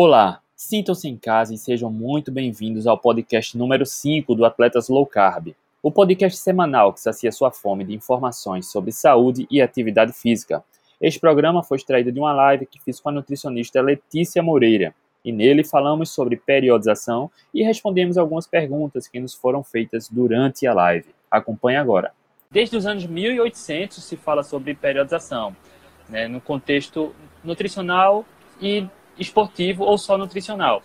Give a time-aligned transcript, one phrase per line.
[0.00, 5.04] Olá, sintam-se em casa e sejam muito bem-vindos ao podcast número 5 do Atletas Low
[5.04, 5.48] Carb,
[5.82, 10.62] o podcast semanal que sacia sua fome de informações sobre saúde e atividade física.
[11.00, 15.32] Este programa foi extraído de uma live que fiz com a nutricionista Letícia Moreira, e
[15.32, 21.08] nele falamos sobre periodização e respondemos algumas perguntas que nos foram feitas durante a live.
[21.28, 22.12] Acompanhe agora.
[22.48, 25.56] Desde os anos 1800 se fala sobre periodização,
[26.08, 27.12] né, no contexto
[27.42, 28.24] nutricional
[28.62, 28.86] e
[29.18, 30.82] esportivo ou só nutricional.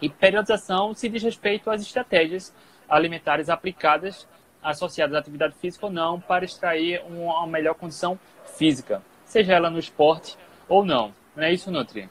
[0.00, 2.52] E periodização se diz respeito às estratégias
[2.88, 4.26] alimentares aplicadas
[4.62, 8.18] associadas à atividade física ou não para extrair uma melhor condição
[8.56, 10.38] física, seja ela no esporte
[10.68, 11.12] ou não.
[11.34, 12.08] Não é isso, Nutri?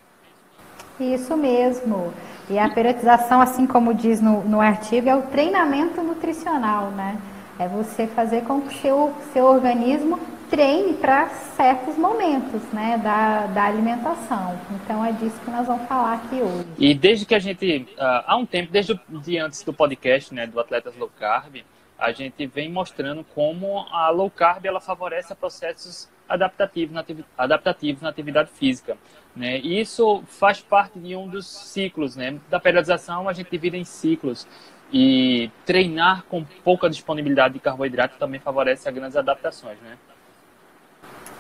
[1.00, 2.14] Isso mesmo.
[2.50, 7.20] E a periodização, assim como diz no, no artigo, é o treinamento nutricional, né?
[7.58, 10.20] É você fazer com que o seu, seu organismo
[10.52, 14.60] treine para certos momentos né, da, da alimentação.
[14.72, 16.68] Então é disso que nós vamos falar aqui hoje.
[16.78, 20.34] E desde que a gente, uh, há um tempo, desde o, de antes do podcast,
[20.34, 21.64] né, do Atletas Low Carb,
[21.98, 27.06] a gente vem mostrando como a low carb ela favorece processos adaptativos na,
[27.38, 28.98] adaptativos na atividade física.
[29.36, 29.60] Né?
[29.60, 32.16] E isso faz parte de um dos ciclos.
[32.16, 32.40] Né?
[32.50, 34.48] Da periodização, a gente divide em ciclos.
[34.94, 39.80] E treinar com pouca disponibilidade de carboidrato também favorece as grandes adaptações.
[39.80, 39.98] Né?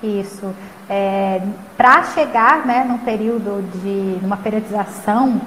[0.03, 0.53] Isso.
[0.89, 1.41] É,
[1.77, 5.39] Para chegar né, num período de uma periodização,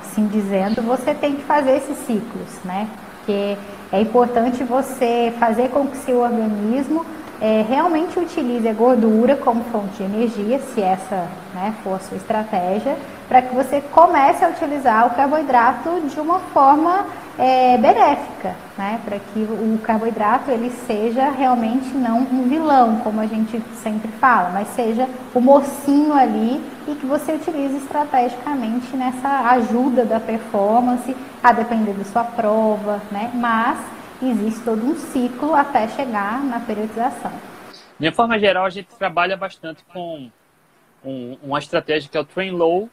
[0.00, 2.88] assim dizendo, você tem que fazer esses ciclos, né?
[3.18, 3.56] Porque
[3.92, 7.04] é importante você fazer com que seu organismo
[7.40, 12.16] é, realmente utilize a gordura como fonte de energia, se essa né, for a sua
[12.16, 12.96] estratégia,
[13.28, 17.06] para que você comece a utilizar o carboidrato de uma forma
[17.38, 19.00] é, benéfica, né?
[19.04, 24.50] para que o carboidrato ele seja realmente não um vilão, como a gente sempre fala,
[24.50, 31.52] mas seja o mocinho ali e que você utilize estrategicamente nessa ajuda da performance, a
[31.52, 33.30] depender da sua prova, né?
[33.34, 33.78] mas
[34.20, 37.32] existe todo um ciclo até chegar na periodização.
[37.98, 40.28] De forma geral, a gente trabalha bastante com
[41.04, 42.88] um, uma estratégia que é o train low,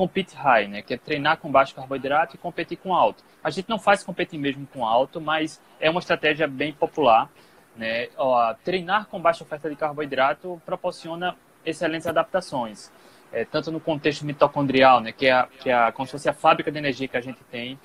[0.00, 0.80] compete high, né?
[0.80, 3.22] Que é treinar com baixo carboidrato e competir com alto.
[3.44, 7.28] A gente não faz competir mesmo com alto, mas é uma estratégia bem popular,
[7.76, 8.08] né?
[8.16, 12.90] Ó, treinar com baixa oferta de carboidrato proporciona excelentes adaptações,
[13.30, 15.12] é, tanto no contexto mitocondrial, né?
[15.12, 17.20] Que é, a, que é a, como se fosse a fábrica de energia que a
[17.20, 17.78] gente tem,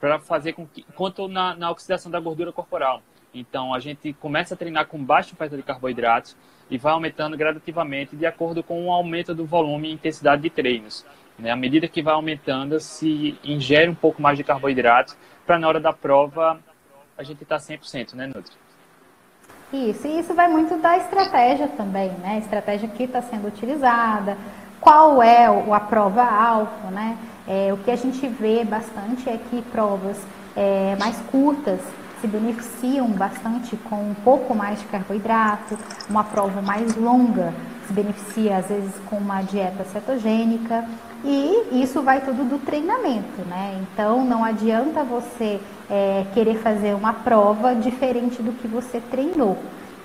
[0.00, 3.02] para fazer com que, quanto na, na oxidação da gordura corporal.
[3.34, 6.34] Então, a gente começa a treinar com baixa oferta de carboidratos
[6.74, 11.04] e vai aumentando gradativamente de acordo com o aumento do volume e intensidade de treinos.
[11.38, 11.50] Né?
[11.50, 15.80] À medida que vai aumentando, se ingere um pouco mais de carboidratos para na hora
[15.80, 16.58] da prova
[17.16, 18.56] a gente estar tá 100%, né, Nutri?
[19.72, 22.34] Isso, e isso vai muito da estratégia também, né?
[22.34, 24.36] A estratégia que está sendo utilizada,
[24.80, 27.16] qual é a prova-alvo, né?
[27.46, 30.24] É, o que a gente vê bastante é que provas
[30.56, 31.80] é, mais curtas
[32.24, 35.76] se beneficiam bastante com um pouco mais de carboidrato,
[36.08, 37.52] uma prova mais longa
[37.86, 40.86] se beneficia às vezes com uma dieta cetogênica
[41.22, 43.78] e isso vai tudo do treinamento, né?
[43.82, 49.58] Então não adianta você é, querer fazer uma prova diferente do que você treinou.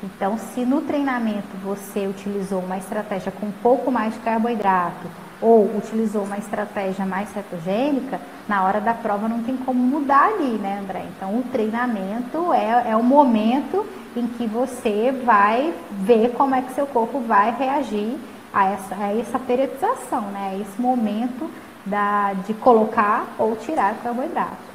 [0.03, 5.07] Então, se no treinamento você utilizou uma estratégia com um pouco mais de carboidrato
[5.41, 10.57] ou utilizou uma estratégia mais cetogênica, na hora da prova não tem como mudar ali,
[10.57, 11.05] né, André?
[11.15, 13.85] Então, o treinamento é, é o momento
[14.15, 18.17] em que você vai ver como é que seu corpo vai reagir
[18.53, 20.53] a essa, a essa periodização, né?
[20.53, 21.49] A esse momento
[21.85, 24.69] da, de colocar ou tirar carboidrato.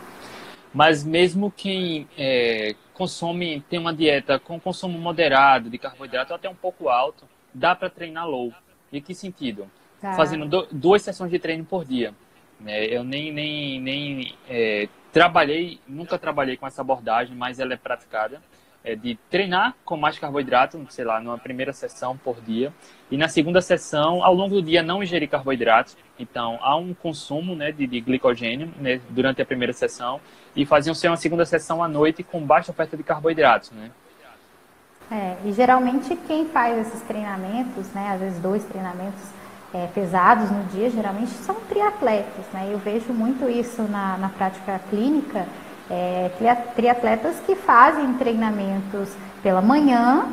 [0.73, 6.55] Mas mesmo quem é, consome, tem uma dieta com consumo moderado de carboidrato até um
[6.55, 8.53] pouco alto, dá para treinar low.
[8.93, 9.69] Em que sentido?
[10.04, 10.12] Tá.
[10.12, 12.12] Fazendo do, duas sessões de treino por dia.
[12.66, 17.76] É, eu nem, nem, nem é, trabalhei, nunca trabalhei com essa abordagem, mas ela é
[17.78, 18.38] praticada.
[18.84, 22.70] É de treinar com mais carboidrato, sei lá, numa primeira sessão por dia.
[23.10, 25.97] E na segunda sessão, ao longo do dia, não ingerir carboidratos.
[26.19, 30.21] Então, há um consumo né, de, de glicogênio né, durante a primeira sessão.
[30.54, 33.91] E faziam-se uma segunda sessão à noite com baixa oferta de carboidratos, né?
[35.10, 39.22] É, e geralmente quem faz esses treinamentos, né, às vezes dois treinamentos
[39.74, 42.68] é, pesados no dia, geralmente são triatletas, né?
[42.71, 45.44] Eu vejo muito isso na, na prática clínica,
[45.91, 46.30] é,
[46.76, 49.10] triatletas que fazem treinamentos
[49.42, 50.28] pela manhã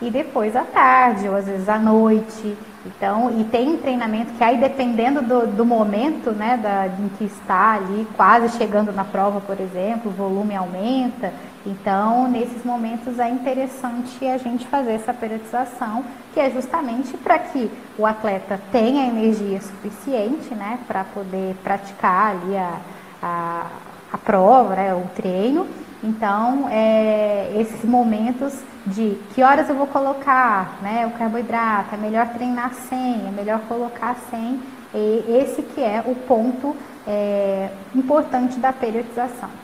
[0.00, 2.54] e depois à tarde, ou às vezes à noite.
[2.84, 7.74] Então, e tem treinamento que aí dependendo do, do momento, né, da, em que está
[7.74, 11.32] ali, quase chegando na prova, por exemplo, o volume aumenta,
[11.64, 16.04] Então, nesses momentos é interessante a gente fazer essa periodização,
[16.34, 22.56] que é justamente para que o atleta tenha energia suficiente, né, para poder praticar ali
[22.56, 22.80] a,
[23.22, 23.66] a,
[24.12, 25.66] a prova, né, o treino.
[26.02, 28.52] Então, é, esses momentos
[28.84, 33.60] de que horas eu vou colocar né, o carboidrato, é melhor treinar sem, é melhor
[33.68, 34.60] colocar sem,
[34.92, 36.76] e esse que é o ponto
[37.06, 39.61] é, importante da periodização.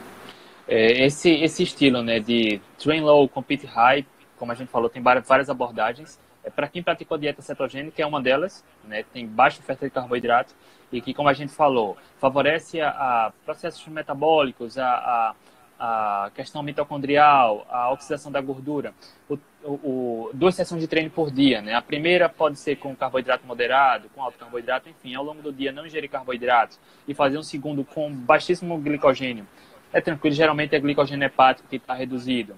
[0.69, 4.07] É, esse, esse estilo né, de train low, compete high,
[4.37, 6.21] como a gente falou, tem várias abordagens.
[6.45, 10.55] É, Para quem praticou dieta cetogênica, é uma delas, né, tem baixa oferta de carboidrato
[10.93, 15.35] e que, como a gente falou, favorece a, a processos metabólicos, a,
[15.79, 18.93] a, a, questão mitocondrial, a oxidação da gordura.
[19.29, 21.75] O, o, duas sessões de treino por dia, né?
[21.75, 25.73] A primeira pode ser com carboidrato moderado, com alto carboidrato, enfim, ao longo do dia
[25.73, 29.47] não ingerir carboidratos e fazer um segundo com baixíssimo glicogênio
[29.93, 32.55] é tranquilo, geralmente é glicogênio hepático que está reduzido.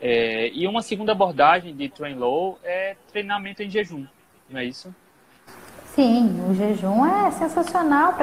[0.00, 4.06] É, e uma segunda abordagem de train low é treinamento em jejum,
[4.48, 4.94] não é isso?
[5.94, 8.14] Sim, o jejum é sensacional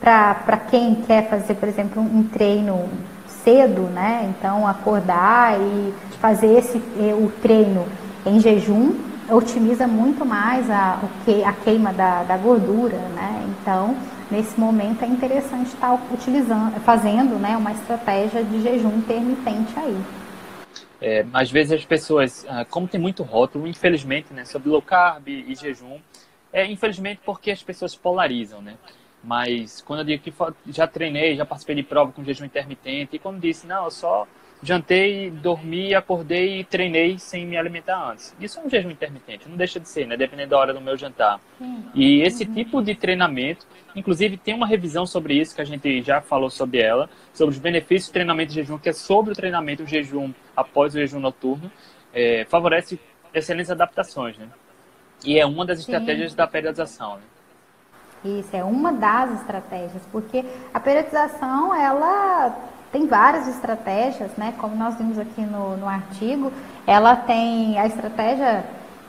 [0.00, 2.88] para quem quer fazer, por exemplo, um treino
[3.26, 4.34] cedo, né?
[4.36, 7.86] Então acordar e fazer esse o treino
[8.24, 11.00] em jejum otimiza muito mais a,
[11.44, 13.44] a queima da, da gordura, né?
[13.48, 13.96] Então
[14.30, 19.96] nesse momento é interessante estar utilizando, fazendo né, uma estratégia de jejum intermitente aí.
[21.00, 25.28] É, às vezes as pessoas, ah, como tem muito rótulo, infelizmente, né, sobre low carb
[25.28, 25.98] e jejum,
[26.52, 28.74] é infelizmente porque as pessoas polarizam, né?
[29.22, 30.32] Mas quando eu digo que
[30.72, 34.26] já treinei, já participei de prova com jejum intermitente, e quando disse, não, eu só
[34.66, 38.34] jantei, dormi, acordei e treinei sem me alimentar antes.
[38.40, 40.16] Isso é um jejum intermitente, não deixa de ser, né?
[40.16, 41.40] Dependendo da hora do meu jantar.
[41.94, 46.20] E esse tipo de treinamento, inclusive tem uma revisão sobre isso que a gente já
[46.20, 49.84] falou sobre ela, sobre os benefícios do treinamento de jejum, que é sobre o treinamento
[49.84, 51.70] de jejum após o jejum noturno,
[52.12, 52.98] é, favorece
[53.32, 54.48] excelentes adaptações, né?
[55.24, 55.92] E é uma das Sim.
[55.92, 57.22] estratégias da periodização, né?
[58.24, 62.56] Isso é uma das estratégias, porque a periodização ela
[62.92, 64.54] tem várias estratégias, né?
[64.58, 66.52] Como nós vimos aqui no, no artigo,
[66.86, 68.64] ela tem a estratégia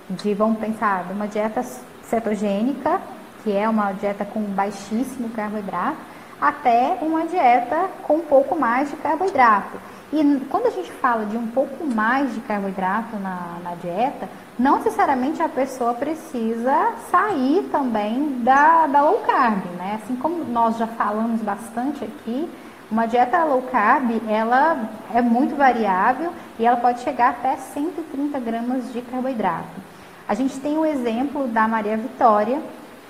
[0.10, 1.64] de, vamos pensar, de uma dieta
[2.04, 3.00] cetogênica,
[3.44, 5.98] que é uma dieta com baixíssimo carboidrato,
[6.40, 9.78] até uma dieta com um pouco mais de carboidrato.
[10.12, 14.78] E quando a gente fala de um pouco mais de carboidrato na, na dieta, não
[14.78, 20.00] necessariamente a pessoa precisa sair também da, da low carb, né?
[20.02, 22.50] Assim como nós já falamos bastante aqui,
[22.90, 28.92] uma dieta low carb, ela é muito variável e ela pode chegar até 130 gramas
[28.94, 29.88] de carboidrato.
[30.28, 32.62] A gente tem o exemplo da Maria Vitória,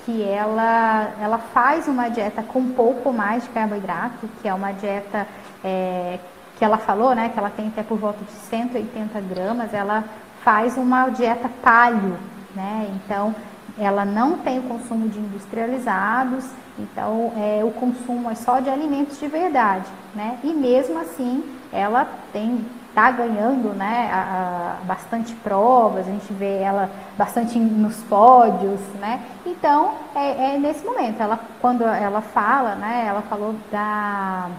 [0.06, 5.28] que ela, ela faz uma dieta com pouco mais de carboidrato, que é uma dieta
[5.64, 6.20] é,
[6.58, 10.04] que ela falou, né, que ela tem até por volta de 180 gramas, ela
[10.44, 12.18] faz uma dieta palio,
[12.56, 13.36] né, então
[13.80, 16.46] ela não tem o consumo de industrializados,
[16.78, 19.86] então é, o consumo é só de alimentos de verdade,
[20.16, 20.40] né?
[20.44, 26.58] E mesmo assim ela tem está ganhando né, a, a, bastante provas, a gente vê
[26.58, 29.22] ela bastante nos pódios, né?
[29.46, 34.50] Então é, é, nesse momento, ela quando ela fala, né, ela falou da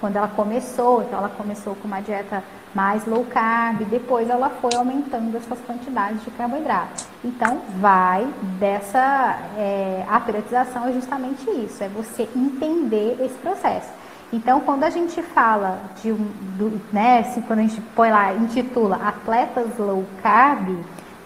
[0.00, 2.42] quando ela começou, então ela começou com uma dieta
[2.74, 7.06] mais low carb, depois ela foi aumentando essas quantidades de carboidrato.
[7.24, 8.26] Então, vai
[8.58, 9.38] dessa.
[9.56, 13.88] É, a periodização é justamente isso, é você entender esse processo.
[14.32, 16.30] Então, quando a gente fala de um,
[16.92, 20.76] né, se quando a gente põe lá, intitula atletas low carb,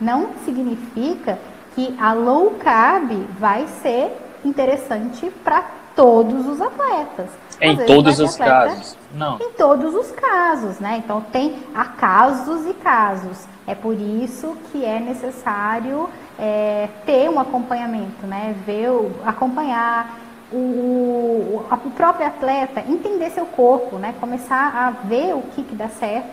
[0.01, 1.39] não significa
[1.75, 5.65] que a low carb vai ser interessante para
[5.97, 7.29] todos os atletas.
[7.63, 8.99] Em todos os casos.
[9.15, 9.39] Não.
[9.39, 10.97] Em todos os casos, né?
[10.99, 13.47] Então tem há casos e casos.
[13.67, 18.55] É por isso que é necessário é, ter um acompanhamento, né?
[18.67, 18.89] Ver,
[19.25, 20.19] acompanhar
[20.51, 24.15] o, o, o, próprio atleta, entender seu corpo, né?
[24.19, 26.31] Começar a ver o que, que dá certo,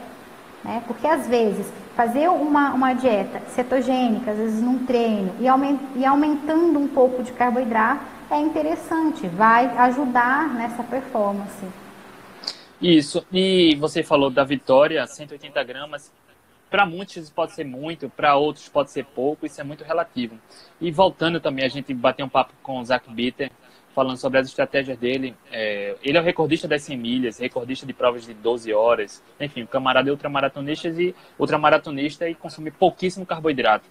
[0.63, 0.81] né?
[0.88, 6.05] Porque às vezes fazer uma, uma dieta cetogênica, às vezes num treino, e, aument, e
[6.05, 11.65] aumentando um pouco de carboidrato, é interessante, vai ajudar nessa performance.
[12.81, 16.12] Isso, e você falou da vitória, 180 gramas.
[16.69, 20.39] Para muitos pode ser muito, para outros pode ser pouco, isso é muito relativo.
[20.79, 23.51] E voltando também, a gente bateu um papo com o Zach Bitter,
[23.93, 25.36] falando sobre as estratégias dele.
[25.51, 29.21] É, ele é o recordista das 100 milhas, recordista de provas de 12 horas.
[29.39, 33.86] Enfim, o camarada é ultramaratonista e ultramaratonista e consome pouquíssimo carboidrato.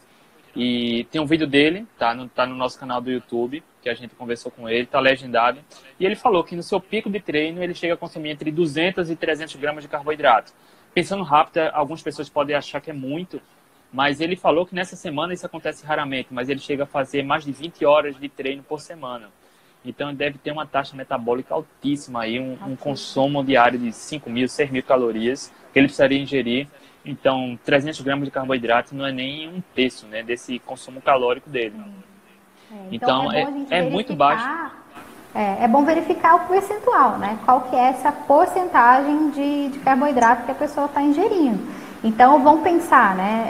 [0.61, 3.95] E tem um vídeo dele, tá no, tá no nosso canal do YouTube, que a
[3.95, 5.61] gente conversou com ele, tá legendado.
[6.01, 9.09] E ele falou que no seu pico de treino ele chega a consumir entre 200
[9.09, 10.53] e 300 gramas de carboidrato.
[10.93, 13.41] pensando rápido, algumas pessoas podem achar que é muito,
[13.93, 17.45] mas ele falou que nessa semana isso acontece raramente, mas ele chega a fazer mais
[17.45, 19.31] de 20 horas de treino por semana.
[19.85, 24.29] Então ele deve ter uma taxa metabólica altíssima aí, um, um consumo diário de 5
[24.29, 26.67] mil, 6 mil calorias que ele precisaria ingerir.
[27.05, 31.75] Então, 300 gramas de carboidrato não é nem um terço né, desse consumo calórico dele.
[32.71, 34.47] É, então, então, é, é, é muito baixo.
[35.35, 37.39] É, é, bom verificar o percentual, né?
[37.45, 41.61] Qual que é essa porcentagem de, de carboidrato que a pessoa está ingerindo.
[42.03, 43.47] Então, vamos pensar, né?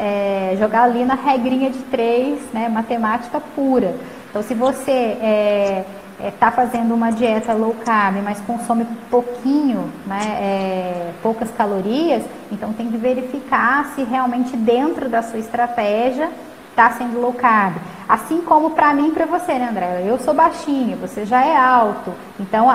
[0.52, 2.68] É, jogar ali na regrinha de três, né?
[2.68, 3.94] Matemática pura.
[4.28, 5.84] Então, se você é,
[6.20, 12.72] está é, fazendo uma dieta low carb, mas consome pouquinho, né, é, poucas calorias, então
[12.72, 16.30] tem que verificar se realmente dentro da sua estratégia
[16.70, 17.76] está sendo low carb.
[18.08, 20.04] Assim como para mim e para você, né, André?
[20.06, 22.68] Eu sou baixinho, você já é alto, então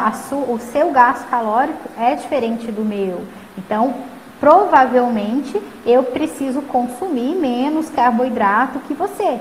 [0.47, 3.21] o seu gasto calórico é diferente do meu.
[3.57, 3.93] Então,
[4.39, 9.39] provavelmente eu preciso consumir menos carboidrato que você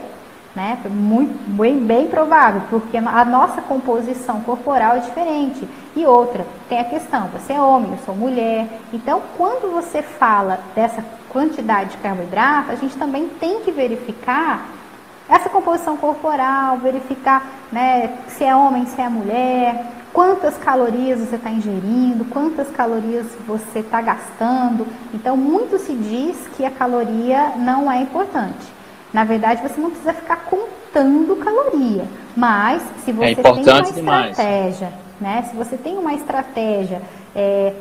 [0.54, 0.78] né?
[0.90, 5.66] Muito, bem, bem provável, porque a nossa composição corporal é diferente.
[5.97, 8.66] E outra, tem a questão, você é homem, eu sou mulher.
[8.92, 14.68] Então, quando você fala dessa quantidade de carboidrato, a gente também tem que verificar
[15.28, 21.50] essa composição corporal, verificar né, se é homem, se é mulher, quantas calorias você está
[21.50, 24.87] ingerindo, quantas calorias você está gastando.
[25.14, 28.82] Então, muito se diz que a caloria não é importante.
[29.12, 32.04] Na verdade, você não precisa ficar contando caloria,
[32.37, 34.92] mas se é você é tem uma estratégia, demais.
[35.21, 35.42] né?
[35.50, 37.02] Se você tem uma estratégia,
[37.35, 37.75] é,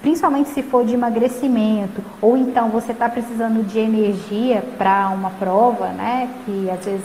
[0.00, 5.88] principalmente se for de emagrecimento, ou então você está precisando de energia para uma prova,
[5.88, 6.28] né?
[6.44, 7.04] Que às vezes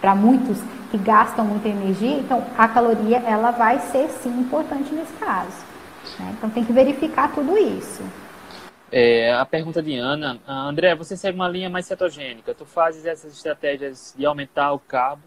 [0.00, 0.58] para muitos
[0.90, 5.70] que gastam muita energia, então a caloria ela vai ser sim importante nesse caso.
[6.18, 6.34] Né?
[6.36, 8.02] Então tem que verificar tudo isso.
[8.92, 13.06] É, a pergunta de Ana, ah, André, você segue uma linha mais cetogênica, tu fazes
[13.06, 15.22] essas estratégias de aumentar o carbo?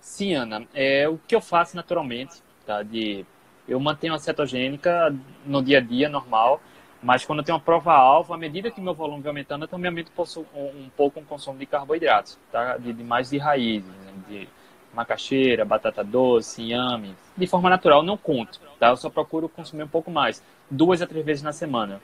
[0.00, 2.82] Sim, Ana, é o que eu faço naturalmente, tá?
[2.82, 3.24] De,
[3.68, 6.60] eu mantenho a cetogênica no dia a dia, normal,
[7.00, 9.88] mas quando eu tenho uma prova-alvo, à medida que meu volume vai aumentando, eu também
[9.88, 10.10] aumento
[10.56, 12.76] um, pouco o consumo de carboidratos, tá?
[12.76, 14.12] De, de mais de raízes, né?
[14.28, 14.48] de
[14.92, 18.88] macaxeira, batata doce, inhame, de forma natural, não conto, tá?
[18.88, 22.00] Eu só procuro consumir um pouco mais, duas a três vezes na semana.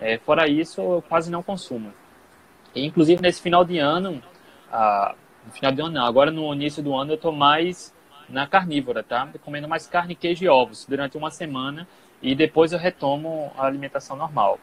[0.00, 1.92] É, fora isso, eu quase não consumo.
[2.74, 4.22] E, inclusive, nesse final de ano,
[4.70, 5.14] ah,
[5.46, 7.94] no final de ano não, agora no início do ano eu estou mais
[8.28, 9.28] na carnívora, tá?
[9.44, 11.86] Comendo mais carne, queijo e ovos durante uma semana
[12.20, 14.58] e depois eu retomo a alimentação normal.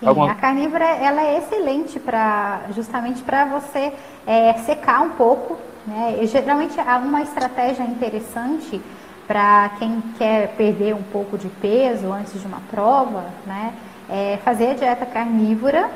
[0.00, 0.32] Sim, Alguma...
[0.32, 3.92] a carnívora ela é excelente para justamente para você
[4.26, 5.56] é, secar um pouco,
[5.86, 6.18] né?
[6.20, 8.80] E, geralmente uma estratégia interessante
[9.26, 13.72] para quem quer perder um pouco de peso antes de uma prova, né?
[14.08, 15.90] É fazer a dieta carnívora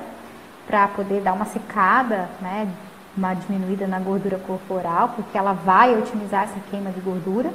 [0.67, 2.69] para poder dar uma secada, né?
[3.17, 7.51] Uma diminuída na gordura corporal, porque ela vai otimizar essa queima de gordura.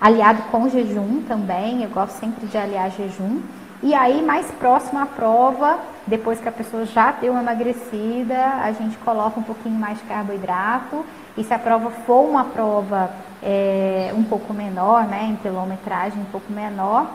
[0.00, 3.40] Aliado com jejum também, eu gosto sempre de aliar jejum.
[3.82, 8.72] E aí, mais próximo à prova, depois que a pessoa já deu uma emagrecida, a
[8.72, 11.04] gente coloca um pouquinho mais de carboidrato.
[11.36, 13.10] E se a prova for uma prova
[13.42, 17.10] é, um pouco menor, né, em quilometragem um pouco menor,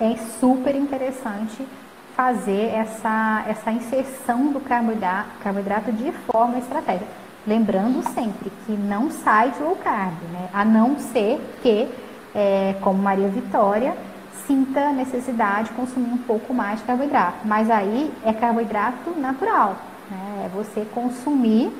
[0.00, 1.66] é super interessante
[2.16, 7.10] fazer essa, essa inserção do carboidrato, carboidrato de forma estratégica.
[7.46, 10.48] Lembrando sempre que não sai de low carb, né?
[10.52, 11.88] a não ser que,
[12.34, 13.94] é, como Maria Vitória,
[14.46, 17.38] sinta necessidade de consumir um pouco mais de carboidrato.
[17.44, 19.76] Mas aí é carboidrato natural,
[20.10, 20.46] né?
[20.46, 21.72] é você consumir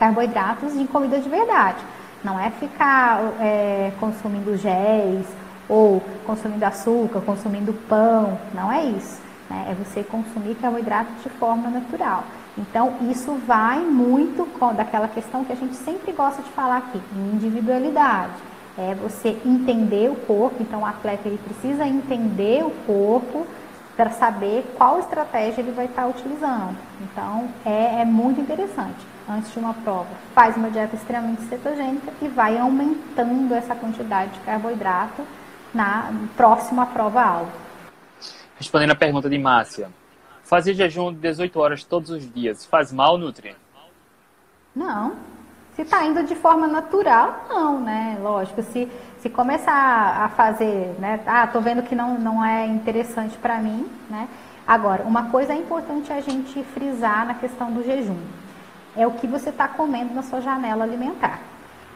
[0.00, 1.78] carboidratos de comida de verdade.
[2.24, 5.26] Não é ficar é, consumindo géis
[5.68, 8.38] ou consumindo açúcar, consumindo pão.
[8.54, 9.20] Não é isso.
[9.48, 9.68] Né?
[9.70, 12.24] É você consumir carboidrato de forma natural.
[12.56, 17.00] Então, isso vai muito com, daquela questão que a gente sempre gosta de falar aqui,
[17.14, 18.32] individualidade.
[18.76, 23.46] É você entender o corpo, então o atleta ele precisa entender o corpo
[23.96, 26.76] para saber qual estratégia ele vai estar utilizando.
[27.00, 32.28] Então, é, é muito interessante antes de uma prova, faz uma dieta extremamente cetogênica e
[32.28, 35.22] vai aumentando essa quantidade de carboidrato
[35.72, 37.52] na próxima prova-alvo.
[38.56, 39.88] Respondendo a pergunta de Márcia,
[40.42, 43.56] fazer jejum de 18 horas todos os dias faz mal, Nutri?
[44.74, 45.14] Não.
[45.76, 48.18] Se está indo de forma natural, não, né?
[48.20, 51.20] Lógico, se, se começar a fazer, né?
[51.24, 54.28] Ah, tô vendo que não, não é interessante para mim, né?
[54.66, 58.18] Agora, uma coisa é importante a gente frisar na questão do jejum
[58.96, 61.40] é o que você está comendo na sua janela alimentar.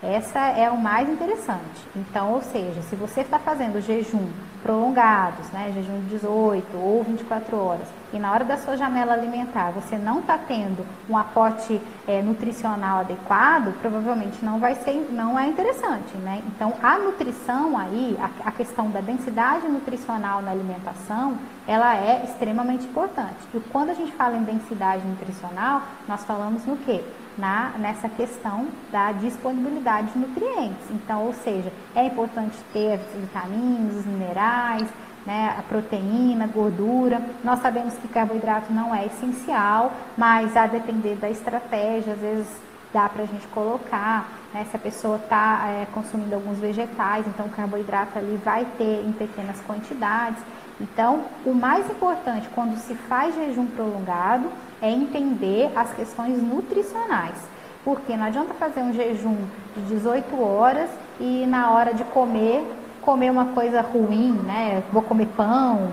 [0.02, 1.88] Essa é o mais interessante.
[1.96, 4.28] Então, ou seja, se você está fazendo jejum
[4.62, 9.72] prolongados, né, jejum de 18 ou 24 horas, e na hora da sua janela alimentar
[9.72, 15.48] você não está tendo um aporte é, nutricional adequado, provavelmente não vai ser, não é
[15.48, 16.40] interessante, né?
[16.46, 22.86] Então a nutrição aí, a, a questão da densidade nutricional na alimentação, ela é extremamente
[22.86, 23.36] importante.
[23.52, 27.02] E quando a gente fala em densidade nutricional, nós falamos no quê?
[27.36, 30.88] Na, nessa questão da disponibilidade de nutrientes.
[30.90, 34.88] Então, ou seja, é importante ter vitaminas, minerais,
[35.26, 37.20] né, a proteína, a gordura.
[37.42, 42.46] Nós sabemos que carboidrato não é essencial, mas a depender da estratégia, às vezes
[42.92, 47.46] dá para a gente colocar, né, se a pessoa está é, consumindo alguns vegetais, então
[47.46, 50.40] o carboidrato ali vai ter em pequenas quantidades.
[50.80, 54.48] Então, o mais importante quando se faz jejum prolongado
[54.80, 57.36] é entender as questões nutricionais.
[57.84, 59.36] Porque não adianta fazer um jejum
[59.76, 60.88] de 18 horas
[61.20, 62.64] e na hora de comer
[63.04, 64.82] comer uma coisa ruim, né?
[64.92, 65.92] Vou comer pão,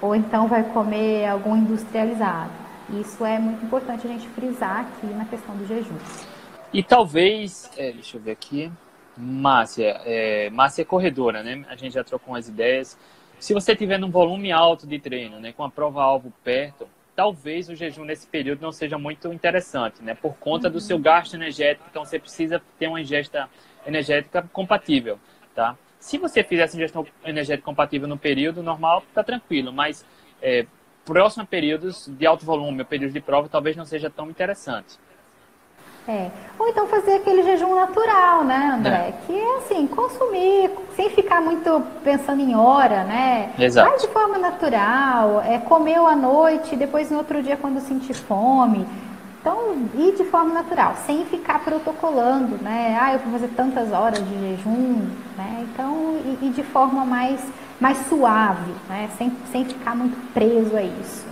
[0.00, 2.50] ou então vai comer algum industrializado.
[3.00, 5.96] Isso é muito importante a gente frisar aqui na questão do jejum.
[6.72, 8.70] E talvez, é, deixa eu ver aqui,
[9.16, 11.64] Márcia, é, Márcia é corredora, né?
[11.68, 12.98] A gente já trocou umas ideias.
[13.38, 16.86] Se você tiver num volume alto de treino, né, com a prova-alvo perto,
[17.16, 20.14] talvez o jejum nesse período não seja muito interessante, né?
[20.14, 20.74] Por conta uhum.
[20.74, 23.48] do seu gasto energético, então você precisa ter uma ingesta
[23.86, 25.18] energética compatível,
[25.54, 25.76] tá?
[26.00, 30.04] Se você fizer essa ingestão energética compatível no período normal, tá tranquilo, mas
[30.42, 30.66] é,
[31.04, 34.98] próximo a períodos de alto volume, períodos de prova, talvez não seja tão interessante.
[36.08, 36.30] É.
[36.58, 39.08] Ou então fazer aquele jejum natural, né, André?
[39.08, 39.14] É.
[39.26, 43.52] Que é assim, consumir sem ficar muito pensando em hora, né?
[43.58, 43.90] Exato.
[43.90, 48.86] Mas de forma natural, é, comeu à noite, depois no outro dia quando sentir fome.
[49.40, 52.98] Então, ir de forma natural, sem ficar protocolando, né?
[53.00, 55.66] Ah, eu vou fazer tantas horas de jejum, né?
[55.72, 57.42] Então, e, e de forma mais,
[57.80, 59.08] mais suave, né?
[59.16, 61.26] Sem, sem ficar muito preso a isso.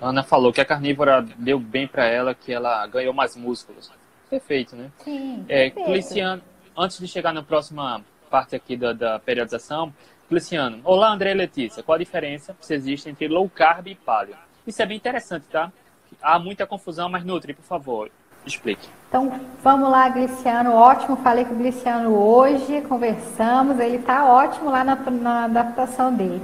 [0.00, 3.90] Ana falou que a carnívora deu bem para ela, que ela ganhou mais músculos.
[4.30, 4.88] Perfeito, né?
[5.02, 6.40] Sim, é, Cliciano,
[6.78, 9.92] antes de chegar na próxima parte aqui da, da periodização,
[10.28, 14.36] Cliciano, olá André e Letícia, qual a diferença que existe entre low carb e paleo?
[14.64, 15.72] Isso é bem interessante, tá?
[16.20, 18.10] Há muita confusão, mas Nutri, por favor,
[18.46, 18.88] explique.
[19.08, 24.82] Então, vamos lá, Gliciano, ótimo, falei com o Gliciano hoje, conversamos, ele está ótimo lá
[24.82, 26.42] na, na, adaptação dele.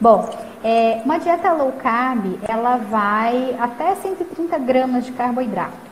[0.00, 0.28] Bom,
[0.64, 5.86] é, uma dieta low carb, ela vai até 130 gramas de carboidrato.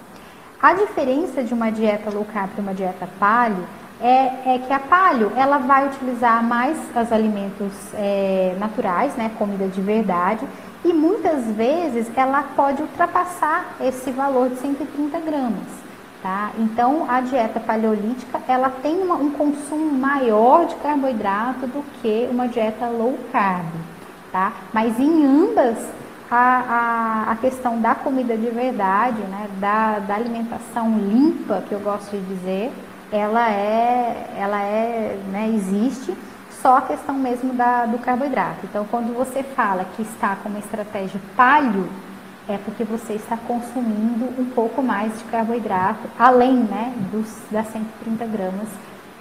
[0.60, 3.64] A diferença de uma dieta low carb para uma dieta paleo
[4.00, 9.66] é, é, que a paleo ela vai utilizar mais os alimentos é, naturais, né, comida
[9.68, 10.46] de verdade,
[10.84, 15.84] e muitas vezes ela pode ultrapassar esse valor de 130 gramas.
[16.22, 16.52] Tá?
[16.58, 22.48] Então, a dieta paleolítica ela tem uma, um consumo maior de carboidrato do que uma
[22.48, 23.66] dieta low carb.
[24.32, 24.52] Tá?
[24.72, 25.76] Mas em ambas,
[26.30, 31.80] a, a, a questão da comida de verdade, né, da, da alimentação limpa, que eu
[31.80, 32.72] gosto de dizer,
[33.14, 36.16] ela é, ela é, né, existe
[36.50, 38.60] só a questão mesmo da, do carboidrato.
[38.64, 41.88] Então, quando você fala que está com uma estratégia palio,
[42.48, 48.26] é porque você está consumindo um pouco mais de carboidrato, além né, dos, das 130
[48.26, 48.68] gramas,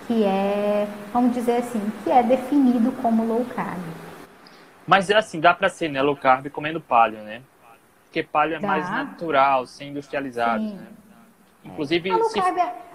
[0.08, 3.80] que é, vamos dizer assim, que é definido como low carb.
[4.88, 7.42] Mas é assim, dá para ser né, low carb comendo palio, né?
[8.06, 8.68] Porque palio é dá.
[8.68, 10.64] mais natural, sem industrializado.
[10.64, 10.88] Né?
[11.64, 12.40] Inclusive, a low se...
[12.40, 12.93] é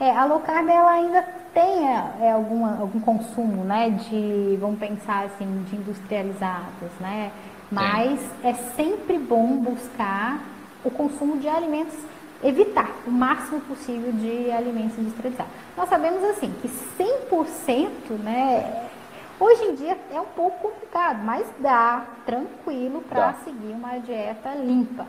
[0.00, 4.78] é, a low carb ela ainda tem é, é, alguma, algum consumo, né, de, vamos
[4.78, 7.30] pensar assim, de industrializados, né?
[7.70, 8.28] Mas Sim.
[8.42, 10.42] é sempre bom buscar
[10.82, 11.94] o consumo de alimentos,
[12.42, 15.52] evitar o máximo possível de alimentos industrializados.
[15.76, 18.88] Nós sabemos assim que 100%, né,
[19.38, 25.06] hoje em dia é um pouco complicado, mas dá tranquilo para seguir uma dieta limpa.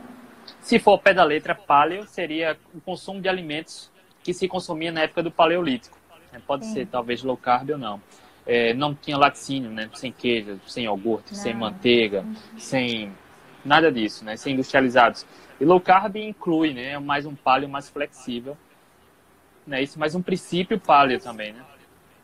[0.60, 3.91] Se for pé da letra, paleo seria o consumo de alimentos
[4.24, 5.98] que se consumia na época do Paleolítico.
[6.34, 6.74] É, pode Sim.
[6.74, 8.02] ser talvez low carb ou não.
[8.46, 9.90] É, não tinha laticínio, né?
[9.94, 11.40] Sem queijo, sem iogurte, não.
[11.40, 12.36] sem manteiga, uhum.
[12.58, 13.12] sem
[13.64, 14.36] nada disso, né?
[14.36, 15.26] Sem industrializados.
[15.60, 16.98] E low carb inclui, né?
[16.98, 18.58] Mais um paleo mais flexível,
[19.66, 19.84] né?
[19.84, 21.64] Isso, mais um princípio paleo também, né?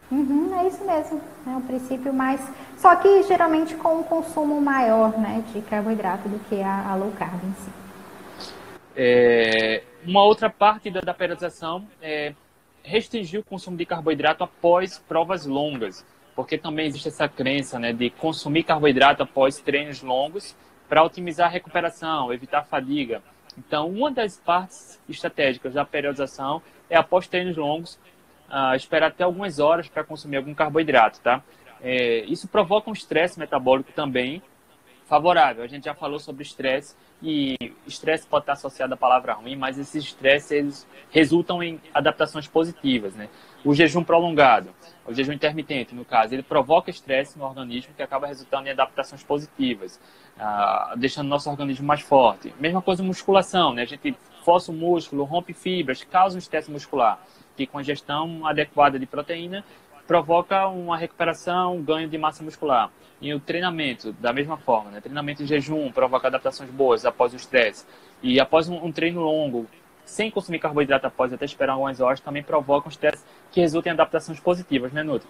[0.10, 2.40] Uhum, é isso mesmo, é um princípio mais,
[2.78, 7.12] só que geralmente com um consumo maior, né, de carboidrato do que a, a low
[7.12, 7.70] carb em si.
[8.96, 12.34] É, uma outra parte da, da periodização é
[12.82, 18.10] restringir o consumo de carboidrato após provas longas, porque também existe essa crença né, de
[18.10, 20.56] consumir carboidrato após treinos longos
[20.88, 23.22] para otimizar a recuperação, evitar a fadiga.
[23.58, 28.00] Então, uma das partes estratégicas da periodização é após treinos longos,
[28.50, 31.44] uh, esperar até algumas horas para consumir algum carboidrato, tá?
[31.82, 34.42] É, isso provoca um estresse metabólico também
[35.08, 35.64] favorável.
[35.64, 37.56] A gente já falou sobre estresse e
[37.88, 43.30] estresse pode estar associado à palavra ruim, mas esses estresses resultam em adaptações positivas, né?
[43.66, 44.70] O jejum prolongado,
[45.06, 49.24] o jejum intermitente, no caso, ele provoca estresse no organismo que acaba resultando em adaptações
[49.24, 50.00] positivas,
[50.38, 52.54] uh, deixando nosso organismo mais forte.
[52.60, 53.82] Mesma coisa musculação, né?
[53.84, 57.20] A gente força o músculo, rompe fibras, causa um estresse muscular,
[57.56, 59.64] que com a gestão adequada de proteína
[60.08, 62.90] provoca uma recuperação, um ganho de massa muscular.
[63.22, 65.02] E o treinamento, da mesma forma, né?
[65.02, 67.86] Treinamento em jejum provoca adaptações boas após o estresse.
[68.24, 69.66] E após um, um treino longo,
[70.06, 73.92] sem consumir carboidrato após até esperar algumas horas, também provoca um estresse que resulta em
[73.92, 75.30] adaptações positivas, né, Nutri?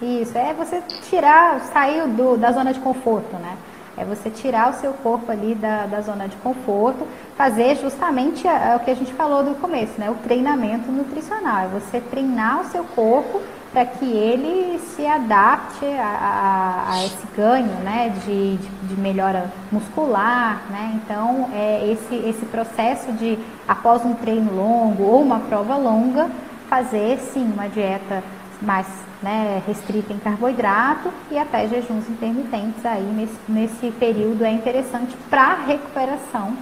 [0.00, 0.80] Isso, é você
[1.10, 3.56] tirar, sair do, da zona de conforto, né?
[3.96, 7.04] É você tirar o seu corpo ali da, da zona de conforto,
[7.36, 10.08] fazer justamente a, a, o que a gente falou do começo, né?
[10.08, 11.64] O treinamento nutricional.
[11.64, 17.26] É você treinar o seu corpo para que ele se adapte a, a, a esse
[17.36, 20.62] ganho né, de, de, de, melhora muscular.
[20.70, 21.00] Né?
[21.02, 26.30] Então, é esse, esse processo de, após um treino longo ou uma prova longa,
[26.68, 28.22] fazer sim uma dieta
[28.60, 28.86] mais
[29.22, 35.54] né, restrita em carboidrato e até jejuns intermitentes aí nesse, nesse período é interessante para
[35.64, 36.56] recuperação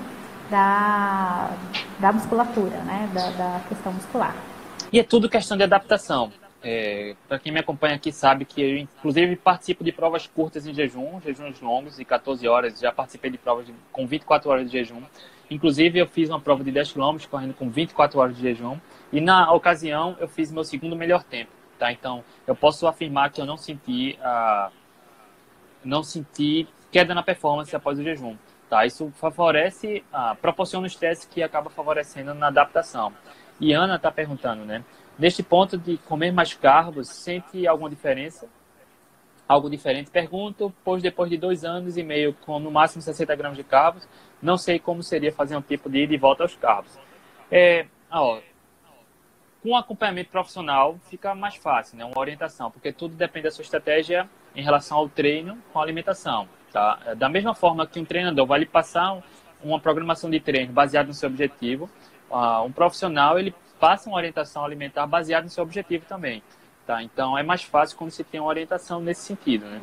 [0.50, 1.50] da,
[1.98, 4.34] da musculatura, né, da, da questão muscular.
[4.92, 6.30] E é tudo questão de adaptação.
[6.62, 10.74] É, para quem me acompanha aqui sabe que eu, inclusive, participo de provas curtas em
[10.74, 12.80] jejum, jejuns longos de 14 horas.
[12.80, 15.02] Já participei de provas de, com 24 horas de jejum.
[15.50, 18.78] Inclusive, eu fiz uma prova de 10 km correndo com 24 horas de jejum.
[19.12, 21.52] E na ocasião, eu fiz meu segundo melhor tempo.
[21.78, 21.92] Tá?
[21.92, 24.72] Então, eu posso afirmar que eu não senti, uh,
[25.84, 28.36] não senti queda na performance após o jejum.
[28.68, 28.84] Tá?
[28.84, 33.12] Isso favorece, uh, proporciona um estresse que acaba favorecendo na adaptação.
[33.60, 34.84] E Ana está perguntando, né?
[35.18, 38.46] Neste ponto de comer mais carbos, sente alguma diferença?
[39.48, 40.10] Algo diferente?
[40.10, 44.06] Pergunto, pois depois de dois anos e meio com no máximo 60 gramas de carbos,
[44.42, 46.98] não sei como seria fazer um tipo de ida e volta aos carbos.
[47.50, 48.40] É, ó,
[49.62, 52.04] com acompanhamento profissional fica mais fácil, né?
[52.04, 56.98] Uma orientação, porque tudo depende da sua estratégia em relação ao treino com alimentação, tá?
[57.06, 59.22] É, da mesma forma que um treinador vai lhe passar
[59.62, 61.88] uma programação de treino baseada no seu objetivo,
[62.30, 66.42] uh, um profissional ele passa uma orientação alimentar baseada no seu objetivo também.
[66.86, 67.02] Tá?
[67.02, 69.66] Então é mais fácil quando se tem uma orientação nesse sentido.
[69.66, 69.80] Né?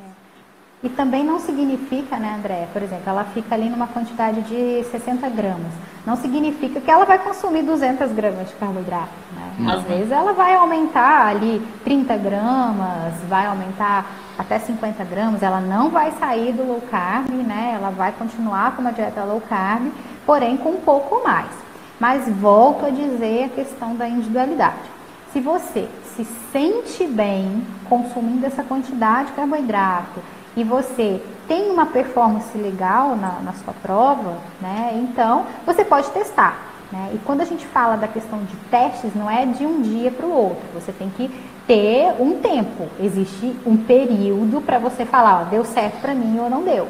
[0.84, 5.30] E também não significa, né, André, por exemplo, ela fica ali numa quantidade de 60
[5.30, 5.72] gramas.
[6.06, 9.14] Não significa que ela vai consumir 200 gramas de carboidrato.
[9.32, 9.74] Né?
[9.74, 15.42] Às vezes ela vai aumentar ali 30 gramas, vai aumentar até 50 gramas.
[15.42, 17.74] Ela não vai sair do low carb, né?
[17.76, 19.90] ela vai continuar com uma dieta low carb,
[20.26, 21.63] porém com um pouco mais.
[22.04, 24.92] Mas volto a dizer a questão da individualidade.
[25.32, 25.88] Se você
[26.18, 30.20] se sente bem consumindo essa quantidade de carboidrato
[30.54, 34.92] e você tem uma performance legal na, na sua prova, né?
[35.02, 36.74] Então você pode testar.
[36.92, 37.12] Né?
[37.14, 40.26] E quando a gente fala da questão de testes, não é de um dia para
[40.26, 40.66] o outro.
[40.74, 41.32] Você tem que
[41.66, 42.90] ter um tempo.
[43.00, 46.86] Existe um período para você falar, ó, deu certo para mim ou não deu.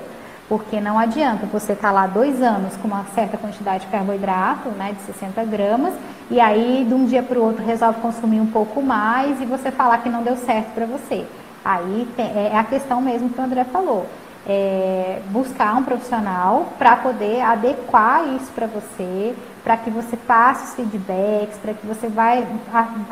[0.50, 4.70] Porque não adianta você estar tá lá dois anos com uma certa quantidade de carboidrato,
[4.70, 5.94] né, de 60 gramas,
[6.30, 9.72] e aí de um dia para o outro resolve consumir um pouco mais e você
[9.72, 11.26] falar que não deu certo para você.
[11.64, 14.06] Aí é, é a questão mesmo que o André falou.
[14.46, 20.76] É buscar um profissional para poder adequar isso para você, para que você passe os
[20.76, 22.46] feedbacks, para que você vai,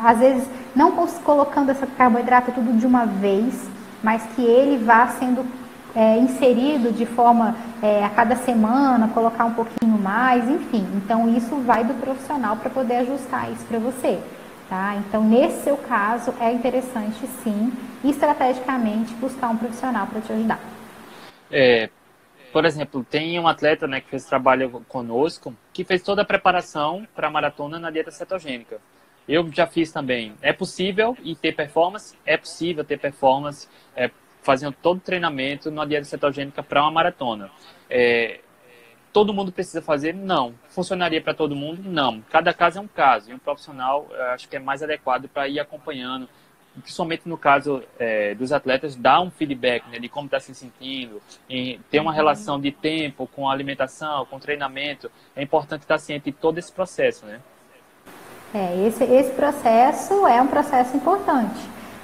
[0.04, 0.92] às vezes, não
[1.24, 3.66] colocando esse carboidrato tudo de uma vez,
[4.02, 5.46] mas que ele vá sendo
[5.94, 10.86] é, inserido de forma é, a cada semana, colocar um pouquinho mais, enfim.
[10.94, 14.20] Então isso vai do profissional para poder ajustar isso para você.
[14.68, 14.96] Tá?
[14.96, 17.70] Então, nesse seu caso, é interessante sim,
[18.02, 20.58] estrategicamente, buscar um profissional para te ajudar.
[21.50, 21.90] É,
[22.52, 27.06] por exemplo, tem um atleta né, que fez trabalho conosco que fez toda a preparação
[27.14, 28.78] para a maratona na dieta cetogênica.
[29.28, 30.34] Eu já fiz também.
[30.42, 32.16] É possível e ter performance?
[32.24, 33.68] É possível ter performance.
[33.94, 34.10] É
[34.42, 37.50] faziam todo o treinamento numa dieta cetogênica para uma maratona.
[37.88, 38.40] É,
[39.12, 40.12] todo mundo precisa fazer?
[40.14, 40.54] Não.
[40.68, 41.82] Funcionaria para todo mundo?
[41.84, 42.20] Não.
[42.30, 43.30] Cada caso é um caso.
[43.30, 46.28] E um profissional, acho que é mais adequado para ir acompanhando,
[46.80, 51.22] principalmente no caso é, dos atletas, dar um feedback né, de como está se sentindo,
[51.90, 55.10] ter uma relação de tempo com a alimentação, com o treinamento.
[55.36, 57.40] É importante estar ciente de todo esse processo, né?
[58.54, 61.58] É, esse, esse processo é um processo importante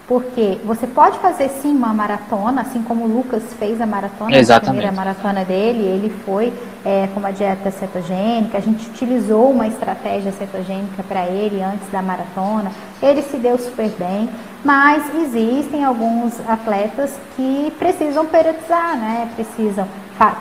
[0.09, 4.69] Porque você pode fazer sim uma maratona, assim como o Lucas fez a maratona, Exatamente.
[4.69, 6.51] a primeira maratona dele, ele foi
[6.83, 12.01] é, com uma dieta cetogênica, a gente utilizou uma estratégia cetogênica para ele antes da
[12.01, 14.31] maratona, ele se deu super bem,
[14.65, 19.29] mas existem alguns atletas que precisam periodizar, né?
[19.35, 19.87] Precisam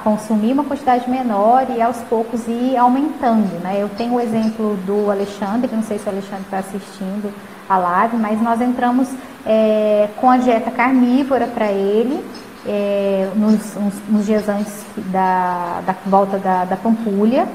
[0.01, 3.75] consumir uma quantidade menor e aos poucos ir aumentando, né?
[3.81, 7.33] Eu tenho o exemplo do Alexandre, não sei se o Alexandre está assistindo,
[7.69, 9.09] a live, mas nós entramos
[9.47, 12.21] é, com a dieta carnívora para ele
[12.67, 17.47] é, nos, dias antes da, da volta da, da Pampulha.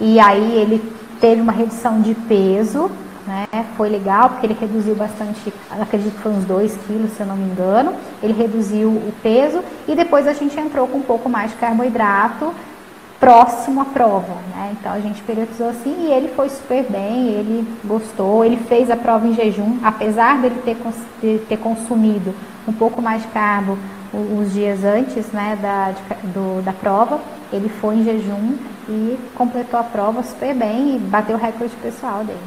[0.00, 2.90] E aí ele teve uma redução de peso,
[3.26, 3.46] né?
[3.76, 7.36] Foi legal porque ele reduziu bastante, acredito que foi uns 2 quilos, se eu não
[7.36, 7.94] me engano.
[8.20, 12.52] Ele reduziu o peso e depois a gente entrou com um pouco mais de carboidrato
[13.18, 14.76] próximo à prova, né?
[14.78, 18.96] Então a gente periodizou assim e ele foi super bem, ele gostou, ele fez a
[18.96, 20.76] prova em jejum, apesar dele ter,
[21.20, 22.34] de ter consumido
[22.68, 23.78] um pouco mais de carbo
[24.12, 27.20] os dias antes, né, da, de, do, da prova,
[27.52, 28.56] ele foi em jejum
[28.88, 32.40] e completou a prova super bem e bateu o recorde pessoal dele.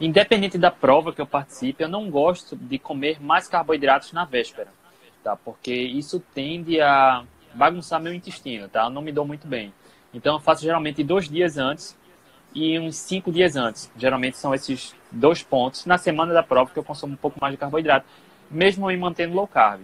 [0.00, 4.68] Independente da prova que eu participe, eu não gosto de comer mais carboidratos na véspera,
[5.22, 5.36] tá?
[5.36, 7.22] Porque isso tende a
[7.54, 8.84] bagunçar meu intestino, tá?
[8.84, 9.72] Eu não me dou muito bem.
[10.14, 11.98] Então eu faço geralmente dois dias antes
[12.54, 13.90] e uns cinco dias antes.
[13.96, 17.52] Geralmente são esses dois pontos na semana da prova que eu consumo um pouco mais
[17.52, 18.06] de carboidrato,
[18.48, 19.82] mesmo me mantendo low carb.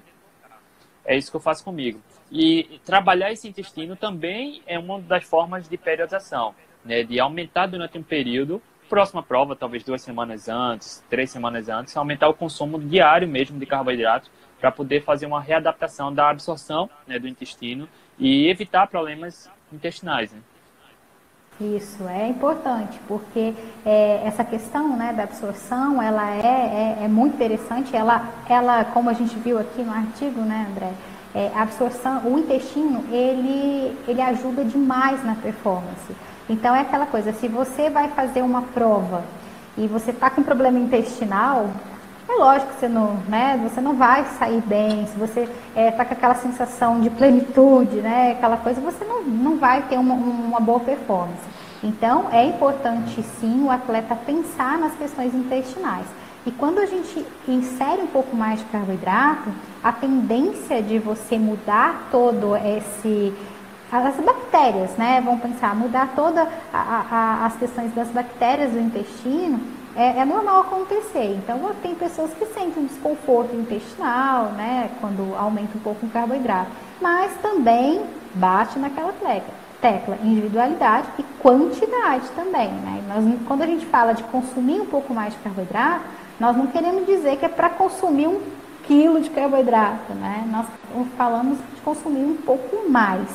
[1.04, 2.00] É isso que eu faço comigo.
[2.30, 7.02] E trabalhar esse intestino também é uma das formas de periodização, né?
[7.02, 12.28] De aumentar durante um período, próxima prova, talvez duas semanas antes, três semanas antes, aumentar
[12.28, 17.26] o consumo diário mesmo de carboidrato para poder fazer uma readaptação da absorção né, do
[17.26, 17.88] intestino
[18.18, 20.30] e evitar problemas intestinais.
[20.32, 20.38] Né?
[21.60, 23.52] Isso é importante, porque
[23.84, 29.10] é, essa questão né, da absorção, ela é, é, é, muito interessante, ela, ela, como
[29.10, 30.90] a gente viu aqui no artigo, né, André,
[31.34, 36.16] é, a absorção, o intestino, ele, ele ajuda demais na performance.
[36.48, 39.22] Então é aquela coisa, se você vai fazer uma prova
[39.76, 41.68] e você está com problema intestinal,
[42.32, 45.90] é lógico que você não, né, você não vai sair bem, se você está é,
[45.90, 50.14] tá com aquela sensação de plenitude, né, aquela coisa, você não, não vai ter uma,
[50.14, 51.42] uma boa performance.
[51.82, 56.06] Então, é importante sim o atleta pensar nas questões intestinais.
[56.46, 59.50] E quando a gente insere um pouco mais de carboidrato,
[59.82, 63.34] a tendência de você mudar todo esse
[63.92, 65.20] as bactérias, né?
[65.24, 69.60] Vamos pensar, mudar todas as questões das bactérias do intestino
[70.00, 71.36] é, é, normal acontecer.
[71.36, 76.70] Então, tem pessoas que sentem desconforto intestinal, né, quando aumenta um pouco o carboidrato.
[77.02, 78.02] Mas também
[78.34, 83.02] bate naquela tecla, tecla individualidade e quantidade também, né?
[83.08, 86.04] Nós, quando a gente fala de consumir um pouco mais de carboidrato,
[86.38, 88.40] nós não queremos dizer que é para consumir um
[88.84, 90.44] quilo de carboidrato, né?
[90.50, 90.66] Nós
[91.16, 93.28] falamos de consumir um pouco mais.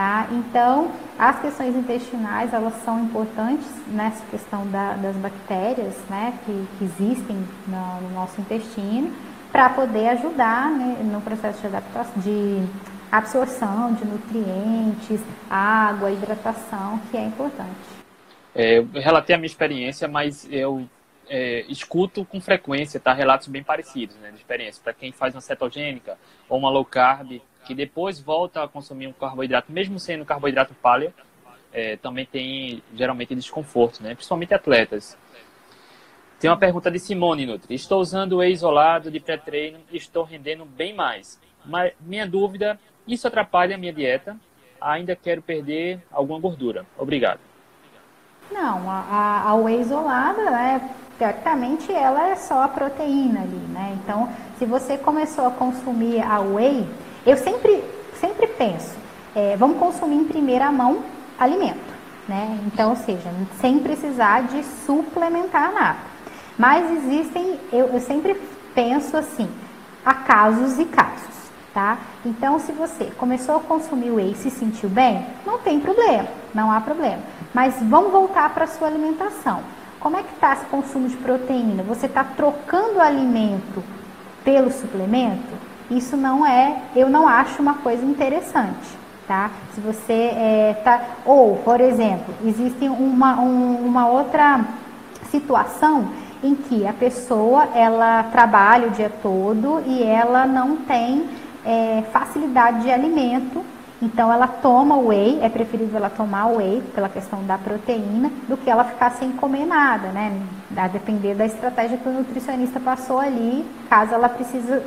[0.00, 0.28] Tá?
[0.32, 6.84] Então, as questões intestinais, elas são importantes nessa questão da, das bactérias, né, que, que
[6.84, 7.36] existem
[7.66, 9.14] no, no, nosso intestino,
[9.52, 12.66] para poder ajudar né, no processo de adaptação, de
[13.12, 17.68] absorção de nutrientes, água, hidratação, que é importante.
[18.54, 20.88] É, eu relatei a minha experiência, mas eu
[21.28, 24.80] é, escuto com frequência tá, relatos bem parecidos né, de experiência.
[24.82, 26.16] Para quem faz uma cetogênica
[26.48, 31.12] ou uma low carb, que depois volta a consumir um carboidrato, mesmo sendo carboidrato paleo,
[31.72, 34.14] é, também tem geralmente desconforto, né?
[34.14, 35.16] principalmente atletas.
[36.38, 37.74] Tem uma pergunta de Simone Nutri.
[37.74, 41.38] Estou usando o isolado de pré-treino e estou rendendo bem mais.
[41.64, 44.36] Mas minha dúvida, isso atrapalha a minha dieta?
[44.80, 46.86] Ainda quero perder alguma gordura.
[46.96, 47.40] Obrigado.
[48.50, 53.98] Não, a, a whey isolada, né, teoricamente, ela é só a proteína ali, né?
[54.02, 56.84] Então, se você começou a consumir a whey,
[57.26, 57.84] eu sempre,
[58.20, 58.94] sempre penso,
[59.34, 61.02] é, vamos consumir em primeira mão
[61.38, 61.94] alimento,
[62.28, 62.58] né?
[62.66, 63.30] Então, ou seja,
[63.60, 65.98] sem precisar de suplementar nada.
[66.58, 68.40] Mas existem, eu, eu sempre
[68.74, 69.48] penso assim,
[70.04, 71.98] há casos e casos, tá?
[72.24, 76.70] Então, se você começou a consumir whey e se sentiu bem, não tem problema, não
[76.70, 77.22] há problema.
[77.54, 79.62] Mas vamos voltar para a sua alimentação.
[79.98, 81.82] Como é que está esse consumo de proteína?
[81.82, 83.82] Você está trocando o alimento
[84.42, 85.69] pelo suplemento?
[85.90, 89.50] Isso não é, eu não acho uma coisa interessante, tá?
[89.74, 94.64] Se você é, tá, ou, por exemplo, existe uma, um, uma outra
[95.30, 96.08] situação
[96.42, 101.28] em que a pessoa ela trabalha o dia todo e ela não tem
[101.64, 103.64] é, facilidade de alimento
[104.02, 108.70] Então ela toma whey, é preferível ela tomar whey pela questão da proteína do que
[108.70, 110.40] ela ficar sem comer nada, né?
[110.74, 114.80] A depender da estratégia que o nutricionista passou ali, caso ela precise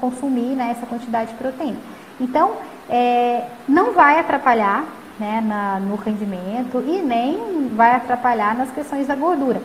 [0.00, 1.76] consumir né, essa quantidade de proteína.
[2.18, 2.52] Então
[2.88, 4.84] é, não vai atrapalhar
[5.18, 9.60] né, na, no rendimento e nem vai atrapalhar nas questões da gordura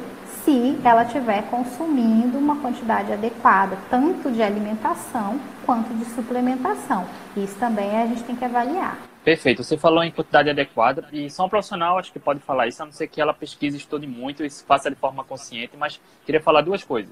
[0.49, 7.07] se ela estiver consumindo uma quantidade adequada, tanto de alimentação quanto de suplementação.
[7.37, 8.97] Isso também a gente tem que avaliar.
[9.23, 9.63] Perfeito.
[9.63, 12.85] Você falou em quantidade adequada e só um profissional acho que pode falar isso, a
[12.87, 16.61] não ser que ela pesquise, estude muito e faça de forma consciente, mas queria falar
[16.61, 17.11] duas coisas.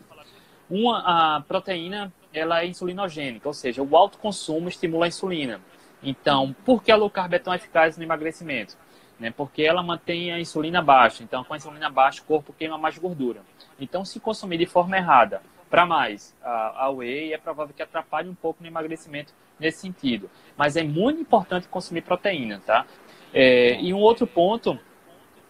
[0.67, 5.61] Uma, a proteína, ela é insulinogênica, ou seja, o alto consumo estimula a insulina.
[6.01, 8.75] Então, por que a low carb é tão eficaz no emagrecimento?
[9.19, 9.31] Né?
[9.35, 11.23] Porque ela mantém a insulina baixa.
[11.23, 13.41] Então, com a insulina baixa, o corpo queima mais gordura.
[13.79, 18.29] Então, se consumir de forma errada, para mais a, a whey, é provável que atrapalhe
[18.29, 20.29] um pouco no emagrecimento nesse sentido.
[20.55, 22.85] Mas é muito importante consumir proteína, tá?
[23.33, 24.79] É, e um outro ponto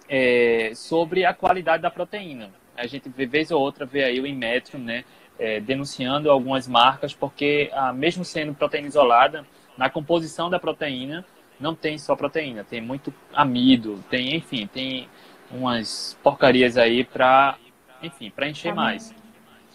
[0.10, 2.50] é sobre a qualidade da proteína.
[2.76, 5.04] A gente, vez ou outra, vê aí o Inmetro, né?
[5.40, 9.46] É, denunciando algumas marcas, porque ah, mesmo sendo proteína isolada,
[9.78, 11.24] na composição da proteína,
[11.60, 15.08] não tem só proteína, tem muito amido, tem, enfim, tem
[15.52, 17.58] umas porcarias aí para,
[18.02, 19.16] enfim, para encher pra mais.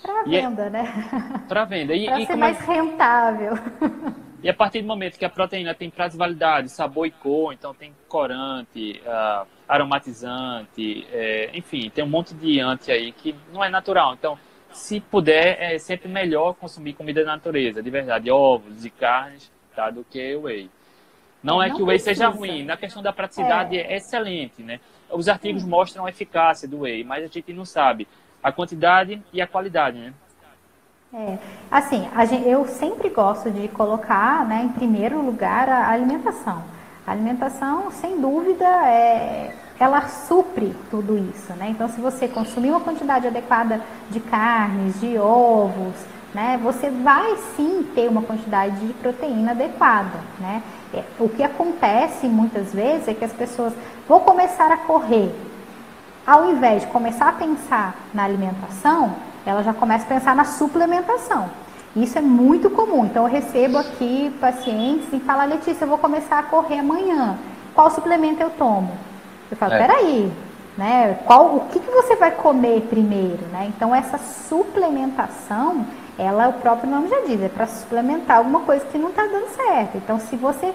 [0.03, 1.45] Para é venda, é, né?
[1.49, 1.95] Para venda.
[1.95, 2.73] Para ser mais é...
[2.73, 3.53] rentável.
[4.43, 7.53] E a partir do momento que a proteína tem prazo de validade, sabor e cor,
[7.53, 13.63] então tem corante, uh, aromatizante, é, enfim, tem um monte de ante aí que não
[13.63, 14.15] é natural.
[14.15, 14.37] Então,
[14.73, 19.91] se puder, é sempre melhor consumir comida da natureza, de verdade, ovos e carnes, tá,
[19.91, 20.69] do que whey.
[21.43, 22.15] Não é, é que o whey precisa.
[22.15, 24.79] seja ruim, na questão da praticidade é, é excelente, né?
[25.11, 28.07] Os artigos mostram a eficácia do whey, mas a gente não sabe
[28.43, 30.13] a quantidade e a qualidade, né?
[31.15, 31.39] É,
[31.71, 36.65] assim, gente, eu sempre gosto de colocar, né, em primeiro lugar a alimentação.
[37.07, 41.69] A alimentação, sem dúvida, é, ela supre tudo isso, né?
[41.69, 45.97] Então, se você consumir uma quantidade adequada de carnes, de ovos,
[46.33, 50.63] né, você vai sim ter uma quantidade de proteína adequada, né?
[51.19, 53.73] O que acontece muitas vezes é que as pessoas
[54.09, 55.35] vão começar a correr.
[56.27, 61.51] Ao invés de começar a pensar na alimentação, ela já começa a pensar na suplementação.
[61.95, 63.05] Isso é muito comum.
[63.05, 67.39] Então, eu recebo aqui pacientes e falam, Letícia, eu vou começar a correr amanhã.
[67.75, 68.93] Qual suplemento eu tomo?
[69.51, 69.79] Eu falo, é.
[69.79, 70.33] peraí,
[70.77, 71.19] né?
[71.27, 73.45] Qual, o que, que você vai comer primeiro?
[73.53, 73.71] Né?
[73.75, 75.85] Então, essa suplementação
[76.19, 79.49] ela, o próprio nome já diz, é para suplementar alguma coisa que não está dando
[79.49, 79.97] certo.
[79.97, 80.73] Então, se você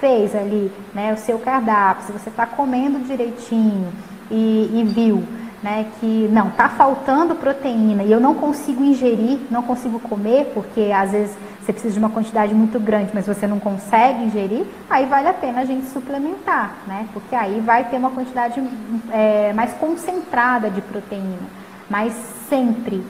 [0.00, 3.92] fez ali né, o seu cardápio, se você está comendo direitinho
[4.30, 5.22] e, e viu
[5.62, 10.92] né, que não, está faltando proteína e eu não consigo ingerir, não consigo comer, porque
[10.94, 15.04] às vezes você precisa de uma quantidade muito grande, mas você não consegue ingerir, aí
[15.04, 17.06] vale a pena a gente suplementar, né?
[17.12, 18.62] Porque aí vai ter uma quantidade
[19.10, 21.58] é, mais concentrada de proteína.
[21.90, 22.14] Mas
[22.48, 23.02] sempre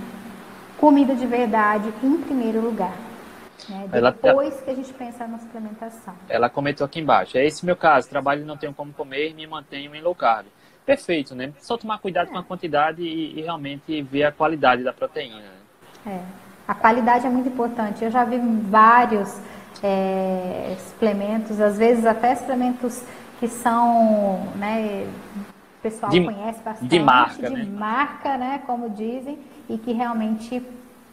[0.79, 2.97] comida de verdade em primeiro lugar.
[3.69, 3.87] Né?
[3.91, 6.15] Depois ela, que a gente pensa na suplementação.
[6.29, 7.37] Ela comentou aqui embaixo.
[7.37, 8.09] É esse meu caso.
[8.09, 10.47] Trabalho e não tenho como comer, me mantenho em low carb.
[10.87, 11.53] Perfeito, né?
[11.61, 12.31] Só tomar cuidado é.
[12.31, 15.37] com a quantidade e, e, realmente ver a qualidade da proteína.
[15.37, 16.15] Né?
[16.15, 16.21] É.
[16.67, 18.03] A qualidade é muito importante.
[18.03, 19.39] Eu já vi vários
[19.83, 23.03] é, suplementos, às vezes até suplementos
[23.39, 26.89] que são, né, o pessoal de, conhece bastante.
[26.89, 27.65] De marca, de né?
[27.65, 28.63] marca, né?
[28.67, 30.63] Como dizem e que realmente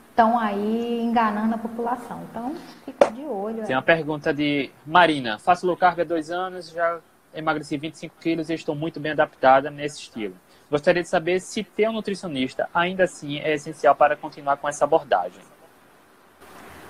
[0.10, 2.22] estão aí enganando a população.
[2.30, 3.66] Então, fica de olho.
[3.66, 5.38] Tem uma pergunta de Marina.
[5.38, 7.00] Faço low carb há dois anos, já
[7.34, 10.36] emagreci 25 quilos e estou muito bem adaptada nesse estilo.
[10.72, 14.86] Gostaria de saber se ter um nutricionista ainda assim é essencial para continuar com essa
[14.86, 15.42] abordagem.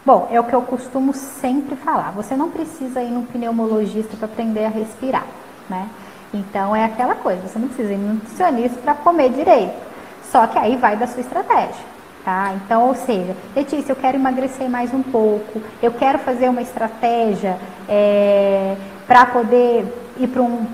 [0.05, 2.11] Bom, é o que eu costumo sempre falar.
[2.11, 5.25] Você não precisa ir no pneumologista para aprender a respirar,
[5.67, 5.89] né?
[6.31, 9.94] Então é aquela coisa, você não precisa ir no nutricionista para comer direito.
[10.31, 11.95] Só que aí vai da sua estratégia.
[12.23, 12.53] Tá?
[12.55, 17.55] Então, ou seja, Letícia, eu quero emagrecer mais um pouco, eu quero fazer uma estratégia
[17.87, 19.85] é, para poder
[20.17, 20.65] ir para um,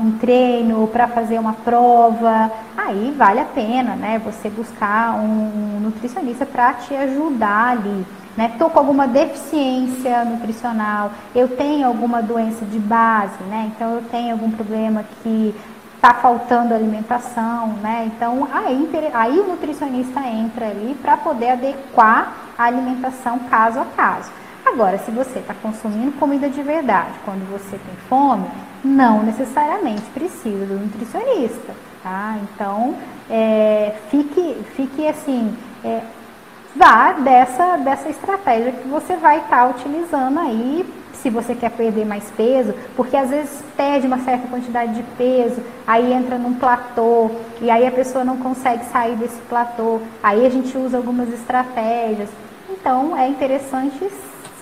[0.00, 6.46] um treino, para fazer uma prova, aí vale a pena né, você buscar um nutricionista
[6.46, 8.06] para te ajudar ali.
[8.34, 8.50] Né?
[8.58, 13.70] com alguma deficiência nutricional, eu tenho alguma doença de base, né?
[13.74, 15.54] então eu tenho algum problema que
[16.02, 18.10] está faltando alimentação, né?
[18.12, 24.32] Então aí, aí o nutricionista entra ali para poder adequar a alimentação caso a caso.
[24.66, 28.48] Agora, se você está consumindo comida de verdade quando você tem fome,
[28.82, 31.72] não necessariamente precisa do nutricionista,
[32.02, 32.36] tá?
[32.42, 32.96] Então,
[33.30, 36.00] é, fique, fique assim, é,
[36.74, 42.04] vá dessa, dessa estratégia que você vai estar tá utilizando aí se você quer perder
[42.04, 47.30] mais peso, porque às vezes perde uma certa quantidade de peso, aí entra num platô,
[47.60, 52.28] e aí a pessoa não consegue sair desse platô, aí a gente usa algumas estratégias.
[52.68, 54.10] Então é interessante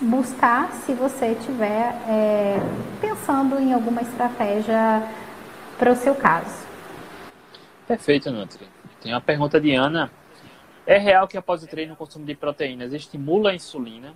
[0.02, 2.58] buscar se você estiver é,
[3.00, 5.02] pensando em alguma estratégia
[5.78, 6.66] para o seu caso.
[7.88, 8.68] Perfeito, Nutri.
[9.00, 10.11] Tem uma pergunta de Ana.
[10.86, 14.12] É real que após o treino o consumo de proteínas estimula a insulina?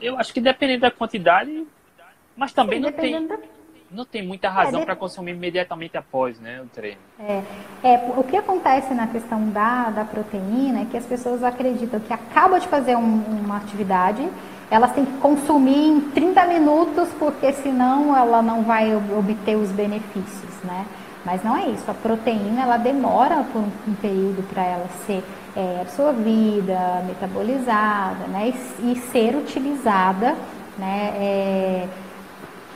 [0.00, 1.66] Eu acho que dependendo da quantidade,
[2.36, 3.38] mas também Sim, não tem da...
[3.90, 6.98] não tem muita razão é, para consumir imediatamente após, né, o treino.
[7.18, 7.42] É,
[7.82, 12.12] é, o que acontece na questão da, da proteína é que as pessoas acreditam que
[12.12, 14.26] acaba de fazer um, uma atividade,
[14.70, 20.62] elas têm que consumir em 30 minutos, porque senão ela não vai obter os benefícios,
[20.62, 20.86] né?
[21.24, 21.90] Mas não é isso.
[21.90, 25.24] A proteína ela demora por um, um período para ela ser
[25.56, 28.52] é, absorvida, metabolizada, né?
[28.80, 30.34] E, e ser utilizada,
[30.78, 31.12] né?
[31.16, 31.88] É,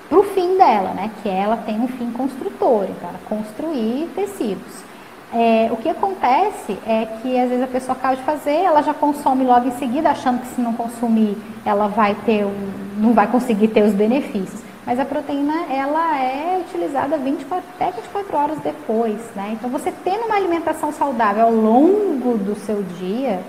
[0.09, 1.11] para o fim dela, né?
[1.23, 4.93] Que ela tem um fim construtor, então ela construir tecidos.
[5.35, 8.93] É, o que acontece é que às vezes a pessoa acaba de fazer, ela já
[8.93, 13.27] consome logo em seguida, achando que se não consumir, ela vai ter, um, não vai
[13.27, 14.61] conseguir ter os benefícios.
[14.85, 19.53] Mas a proteína, ela é utilizada 24, até 24 horas depois, né?
[19.53, 23.41] Então, você tendo uma alimentação saudável ao longo do seu dia,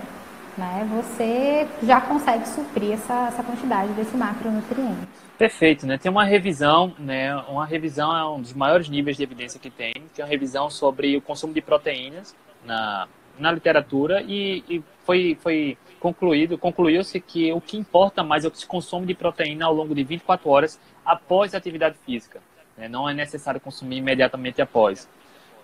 [0.56, 5.08] né, você já consegue suprir essa, essa quantidade desse macronutriente.
[5.36, 5.98] Perfeito, né?
[5.98, 7.34] Tem uma revisão, né?
[7.48, 11.16] Uma revisão é um dos maiores níveis de evidência que tem, é uma revisão sobre
[11.16, 17.60] o consumo de proteínas na, na literatura e, e foi, foi concluído, concluiu-se que o
[17.60, 20.78] que importa mais é o que se consome de proteína ao longo de 24 horas
[21.04, 22.40] após a atividade física.
[22.76, 22.88] Né?
[22.88, 25.08] Não é necessário consumir imediatamente após.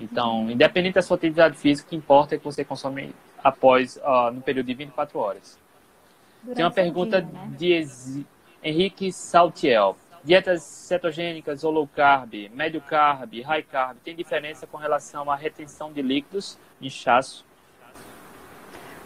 [0.01, 4.31] Então, independente da sua atividade física, o que importa é que você consome após, uh,
[4.33, 5.59] no período de 24 horas.
[6.43, 7.21] Durante Tem uma pergunta
[7.57, 7.87] dia, né?
[7.87, 8.27] de
[8.63, 9.97] Henrique Saltiel.
[10.23, 15.91] Dietas cetogênicas ou low carb, médio carb, high carb, tem diferença com relação à retenção
[15.91, 17.43] de líquidos, inchaço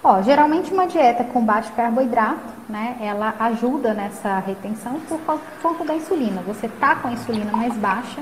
[0.07, 5.95] Ó, geralmente uma dieta com baixo carboidrato, né, ela ajuda nessa retenção por conta da
[5.95, 6.43] insulina.
[6.47, 8.21] Você tá com a insulina mais baixa,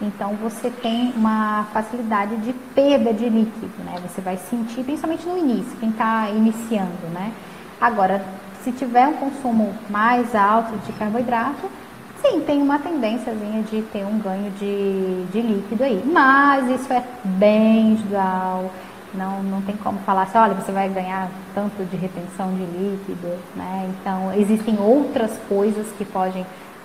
[0.00, 3.96] então você tem uma facilidade de perda de líquido, né?
[4.08, 7.32] Você vai sentir, principalmente no início, quem está iniciando, né?
[7.80, 8.24] Agora,
[8.62, 11.68] se tiver um consumo mais alto de carboidrato,
[12.22, 16.00] sim, tem uma tendênciazinha de ter um ganho de, de líquido aí.
[16.06, 18.70] Mas isso é bem individual
[19.14, 23.28] não, não tem como falar assim, olha, você vai ganhar tanto de retenção de líquido,
[23.56, 23.92] né?
[24.00, 26.44] Então, existem outras coisas que podem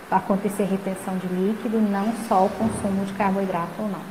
[0.10, 4.02] acontecer retenção de líquido, não só o consumo de carboidrato ou não.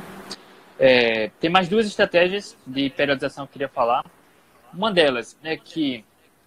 [0.79, 4.05] É, tem mais duas estratégias de periodização que eu queria falar.
[4.73, 6.05] Uma delas é que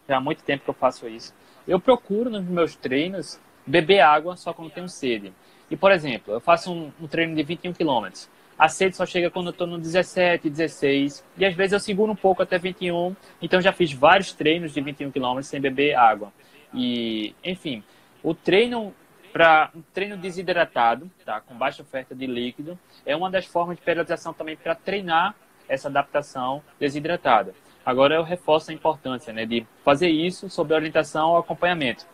[0.09, 1.35] já há muito tempo que eu faço isso.
[1.69, 5.33] Eu procuro nos meus treinos beber água só quando tenho sede.
[5.71, 8.29] E, por exemplo, eu faço um, um treino de 21 quilômetros.
[8.63, 11.25] A sede só chega quando eu estou no 17, 16.
[11.37, 13.17] E às vezes eu seguro um pouco até 21.
[13.43, 16.33] Então já fiz vários treinos de 21 km sem beber água.
[16.73, 17.83] E, enfim,
[18.23, 18.95] o treino
[19.33, 23.83] para um treino desidratado, tá, com baixa oferta de líquido, é uma das formas de
[23.83, 25.35] periodização também para treinar
[25.69, 27.57] essa adaptação desidratada.
[27.85, 32.07] Agora eu reforço a importância né, de fazer isso sob orientação ao acompanhamento.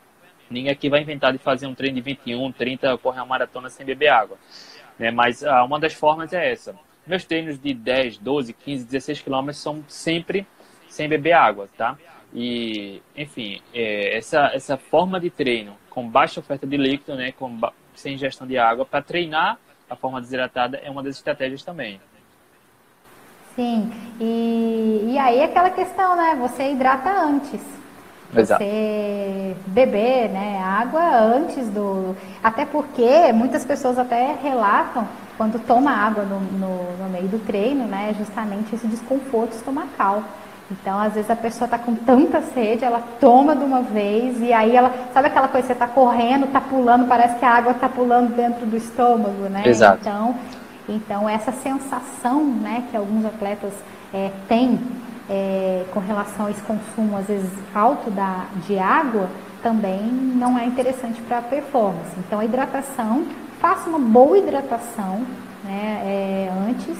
[0.51, 3.85] Ninguém aqui vai inventar de fazer um treino de 21, 30, correr uma maratona sem
[3.85, 4.39] beber água.
[4.99, 5.11] Né?
[5.11, 6.75] Mas ah, uma das formas é essa.
[7.07, 10.47] Meus treinos de 10, 12, 15, 16 quilômetros são sempre
[10.89, 11.97] sem beber água, tá?
[12.35, 17.59] E, enfim, é, essa, essa forma de treino com baixa oferta de líquido, né, com
[17.95, 22.01] sem ingestão de água, para treinar a forma desidratada é uma das estratégias também.
[23.57, 23.91] Sim,
[24.21, 26.37] e, e aí aquela questão, né?
[26.37, 27.78] Você hidrata antes.
[28.37, 28.63] Exato.
[28.63, 32.15] Você beber né, água antes do.
[32.43, 35.07] Até porque muitas pessoas até relatam
[35.37, 38.15] quando toma água no, no, no meio do treino, né?
[38.19, 40.23] Justamente esse desconforto estomacal.
[40.71, 44.53] Então, às vezes a pessoa está com tanta sede, ela toma de uma vez e
[44.53, 47.89] aí ela, sabe aquela coisa, você está correndo, está pulando, parece que a água está
[47.89, 49.63] pulando dentro do estômago, né?
[49.65, 50.01] Exato.
[50.03, 50.35] Então,
[50.87, 53.73] então essa sensação, né, que alguns atletas
[54.13, 54.79] é, têm
[55.29, 59.29] é, com relação a esse consumo, às vezes, alto da, de água,
[59.63, 62.11] também não é interessante para a performance.
[62.19, 63.27] Então, a hidratação,
[63.61, 65.27] faça uma boa hidratação
[65.65, 66.97] né, é, antes,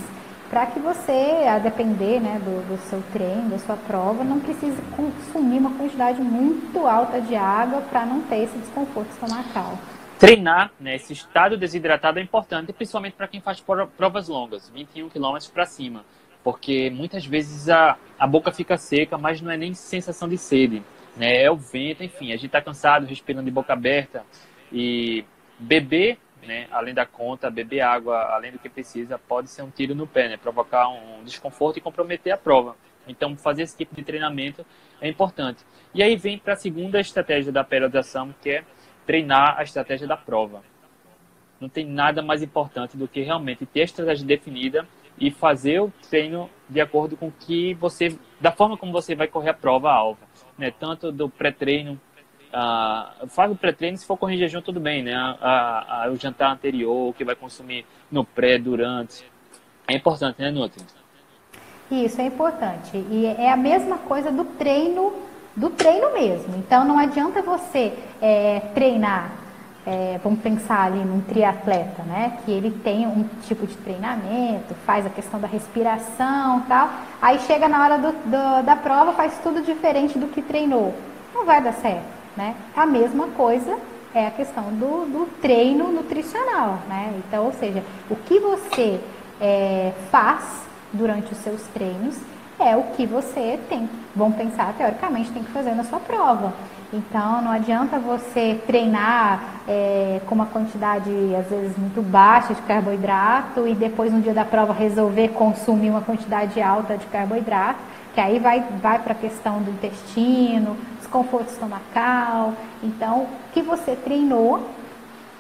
[0.51, 4.81] para que você, a depender né, do, do, seu treino, da sua prova, não precise
[4.97, 9.79] consumir uma quantidade muito alta de água para não ter esse desconforto estomacal.
[10.19, 13.63] Treinar, né, esse estado desidratado é importante, principalmente para quem faz
[13.97, 16.03] provas longas, 21 km para cima
[16.43, 20.83] porque muitas vezes a, a boca fica seca, mas não é nem sensação de sede.
[21.17, 21.43] né?
[21.43, 24.25] É o vento, enfim, a gente está cansado, respirando de boca aberta
[24.73, 25.25] e
[25.59, 26.67] beber, né?
[26.71, 30.29] Além da conta, beber água além do que precisa pode ser um tiro no pé,
[30.29, 30.37] né?
[30.37, 32.77] Provocar um desconforto e comprometer a prova.
[33.07, 34.65] Então, fazer esse tipo de treinamento
[35.01, 35.65] é importante.
[35.95, 38.65] E aí vem para a segunda estratégia da periodização, que é
[39.07, 40.63] treinar a estratégia da prova.
[41.61, 44.87] Não tem nada mais importante do que realmente ter a estratégia definida
[45.21, 49.51] e fazer o treino de acordo com que você, da forma como você vai correr
[49.51, 50.21] a prova alva,
[50.57, 50.71] né?
[50.71, 51.99] Tanto do pré-treino,
[52.53, 55.15] uh, faz o pré-treino se for correr em jejum tudo bem, né?
[55.15, 59.25] A, a, o jantar anterior, o que vai consumir no pré, durante,
[59.87, 60.85] é importante, né, Nutri?
[61.91, 65.15] Isso é importante e é a mesma coisa do treino,
[65.57, 66.55] do treino mesmo.
[66.57, 69.48] Então não adianta você é, treinar
[69.87, 72.39] é, vamos pensar ali num triatleta, né?
[72.45, 76.91] Que ele tem um tipo de treinamento, faz a questão da respiração tal.
[77.23, 80.95] Aí chega na hora do, do, da prova, faz tudo diferente do que treinou.
[81.35, 82.05] Não vai dar certo,
[82.37, 82.55] né?
[82.77, 83.79] A mesma coisa
[84.15, 87.15] é a questão do, do treino nutricional, né?
[87.19, 89.01] Então, ou seja, o que você
[89.41, 92.17] é, faz durante os seus treinos
[92.59, 96.53] é o que você tem, vamos pensar, teoricamente, tem que fazer na sua prova.
[96.93, 103.69] Então, não adianta você treinar é, com uma quantidade, às vezes, muito baixa de carboidrato
[103.69, 107.79] e depois, no dia da prova, resolver consumir uma quantidade alta de carboidrato,
[108.15, 112.55] que aí vai, vai para a questão do intestino, desconforto estomacal.
[112.83, 114.67] Então, o que você treinou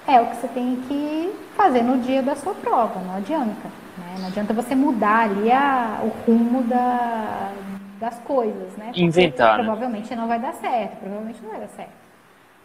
[0.06, 3.68] é o que você tem que fazer no dia da sua prova, não adianta.
[3.96, 4.16] Né?
[4.18, 7.52] Não adianta você mudar ali a, o rumo da,
[7.98, 8.86] das coisas, né?
[8.86, 9.58] Porque Inventar.
[9.58, 9.64] Né?
[9.64, 11.92] Provavelmente não vai dar certo, provavelmente não vai dar certo.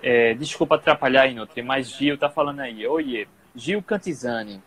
[0.01, 2.85] É, desculpa atrapalhar Nutri, mas Gil tá falando aí.
[2.85, 4.61] Oiê, Gil Cantizani.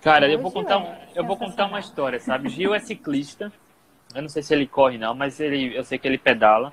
[0.00, 2.48] Cara, eu vou contar, um, é eu vou contar uma história, sabe?
[2.48, 3.52] Gil é ciclista.
[4.14, 6.72] Eu não sei se ele corre não, mas ele, eu sei que ele pedala.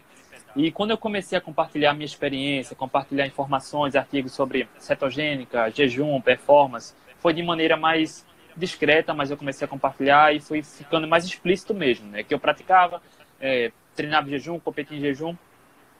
[0.55, 6.93] E quando eu comecei a compartilhar minha experiência, compartilhar informações, artigos sobre cetogênica, jejum, performance,
[7.19, 8.25] foi de maneira mais
[8.57, 12.23] discreta, mas eu comecei a compartilhar e fui ficando mais explícito mesmo, né?
[12.23, 13.01] Que eu praticava,
[13.39, 15.35] é, treinava em jejum, competia em jejum.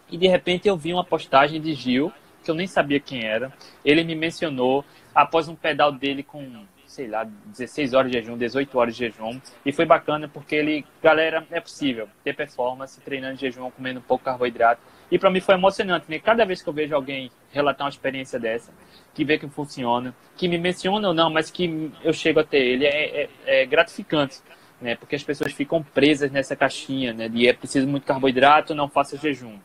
[0.09, 2.11] E de repente eu vi uma postagem de Gil,
[2.43, 3.51] que eu nem sabia quem era.
[3.83, 4.83] Ele me mencionou
[5.13, 9.39] após um pedal dele com, sei lá, 16 horas de jejum, 18 horas de jejum.
[9.65, 14.23] E foi bacana porque ele, galera, é possível ter performance treinando em jejum, comendo pouco
[14.23, 14.81] carboidrato.
[15.11, 16.19] E para mim foi emocionante, né?
[16.19, 18.71] Cada vez que eu vejo alguém relatar uma experiência dessa,
[19.13, 22.85] que vê que funciona, que me menciona ou não, mas que eu chego até ele,
[22.85, 24.39] é, é, é gratificante
[24.82, 24.95] né?
[24.95, 27.27] Porque as pessoas ficam presas nessa caixinha, né?
[27.27, 29.57] De é preciso muito carboidrato, não faça jejum.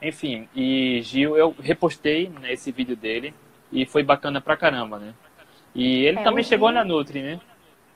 [0.00, 3.34] Enfim, e Gil, eu repostei né, esse vídeo dele
[3.72, 5.12] e foi bacana pra caramba, né?
[5.74, 7.40] E ele é, também chegou na Nutri, né?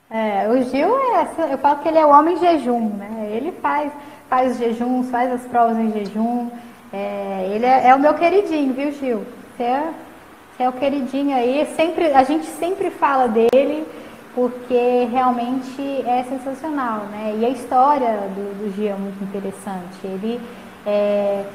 [0.09, 3.29] É, o Gil é, eu falo que ele é o homem jejum, né?
[3.31, 3.91] Ele faz,
[4.29, 6.51] faz jejuns, faz as provas em jejum.
[6.91, 9.25] É, ele é, é, o meu queridinho, viu, Gil?
[9.55, 9.93] Você é,
[10.55, 11.65] você é o queridinho aí.
[11.75, 13.85] Sempre, a gente sempre fala dele
[14.35, 17.35] porque realmente é sensacional, né?
[17.39, 19.97] E a história do, do Gia é muito interessante.
[20.03, 20.41] Ele
[20.85, 21.45] é,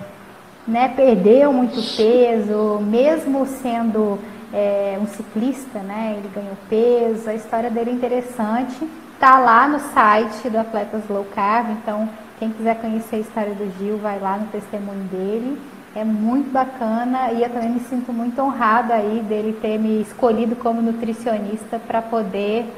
[0.67, 4.19] né, perdeu muito peso, mesmo sendo
[4.53, 6.17] é, um ciclista, né?
[6.19, 7.29] Ele ganhou peso.
[7.29, 8.89] A história dele é interessante.
[9.19, 12.09] Tá lá no site do Atletas Low Carb, então
[12.39, 15.61] quem quiser conhecer a história do Gil, vai lá no testemunho dele.
[15.99, 20.55] É muito bacana e eu também me sinto muito honrada aí dele ter me escolhido
[20.55, 22.73] como nutricionista para poder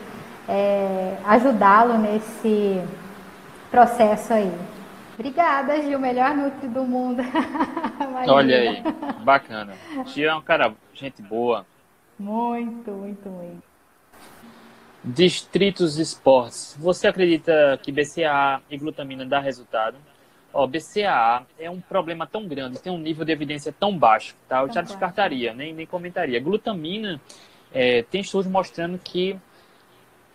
[0.49, 2.83] é, ajudá-lo nesse
[3.71, 4.51] processo aí.
[5.19, 7.23] Obrigada, Gil, melhor nutri do mundo.
[8.27, 8.83] Olha aí,
[9.23, 9.75] bacana.
[10.07, 11.67] Gil é um cara, gente boa.
[12.19, 13.63] Muito, muito, muito.
[15.05, 16.75] Distritos Esportes.
[16.81, 19.99] Você acredita que BCAA e glutamina dá resultado?
[20.53, 24.63] Ó, BCAA é um problema tão grande, tem um nível de evidência tão baixo, tá?
[24.63, 26.41] Eu já descartaria, nem, nem comentaria.
[26.41, 27.21] Glutamina
[27.73, 29.39] é, tem estudos mostrando que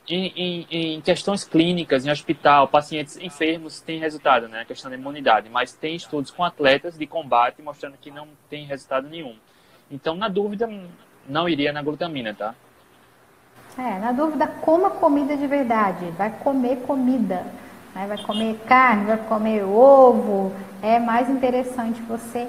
[0.08, 4.62] em, em, em, questões clínicas, em hospital, pacientes enfermos têm resultado, né?
[4.62, 5.50] A questão da imunidade.
[5.50, 9.36] Mas tem estudos com atletas de combate mostrando que não tem resultado nenhum.
[9.90, 10.70] Então, na dúvida,
[11.28, 12.56] não iria na glutamina, tá?
[13.78, 16.06] É, na dúvida, coma comida de verdade.
[16.12, 17.46] Vai comer comida.
[17.96, 18.06] Né?
[18.06, 20.54] Vai comer carne, vai comer ovo.
[20.84, 22.48] É mais interessante você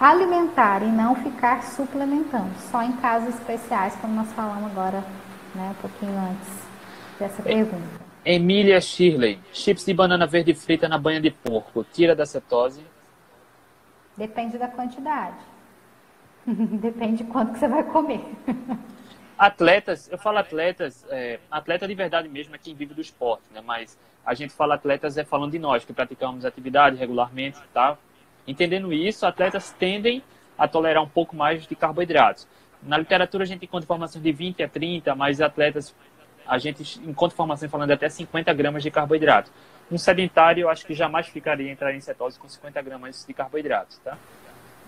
[0.00, 2.50] alimentar e não ficar suplementando.
[2.70, 5.04] Só em casos especiais, como nós falamos agora,
[5.54, 6.48] né, um pouquinho antes
[7.20, 8.02] dessa é, pergunta.
[8.24, 12.84] Emília Shirley, chips de banana verde frita na banha de porco, tira da cetose?
[14.16, 15.36] Depende da quantidade.
[16.46, 18.24] Depende de quanto que você vai comer.
[19.38, 23.60] atletas, eu falo atletas, é, atleta de verdade mesmo é quem vive do esporte, né?
[23.64, 27.98] Mas a gente fala atletas é falando de nós, que praticamos atividade regularmente, tá?
[28.46, 30.22] Entendendo isso, atletas tendem
[30.56, 32.46] a tolerar um pouco mais de carboidratos.
[32.82, 35.94] Na literatura a gente encontra informações de 20 a 30, mas atletas
[36.46, 39.50] a gente encontra informação falando até 50 gramas de carboidrato.
[39.90, 43.98] Um sedentário, eu acho que jamais ficaria entrar em cetose com 50 gramas de carboidratos,
[43.98, 44.16] tá?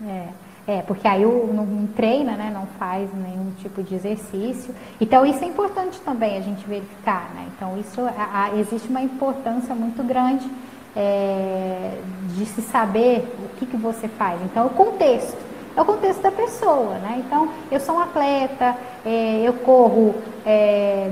[0.03, 0.27] É,
[0.67, 4.73] é porque aí o, não treina, né, não faz nenhum tipo de exercício.
[4.99, 7.47] Então isso é importante também a gente verificar, né?
[7.55, 10.49] Então isso a, a, existe uma importância muito grande
[10.95, 11.99] é,
[12.35, 14.41] de se saber o que, que você faz.
[14.41, 15.37] Então o contexto
[15.75, 17.21] é o contexto da pessoa, né?
[17.25, 18.75] Então eu sou um atleta,
[19.05, 20.15] é, eu corro
[20.45, 21.11] é,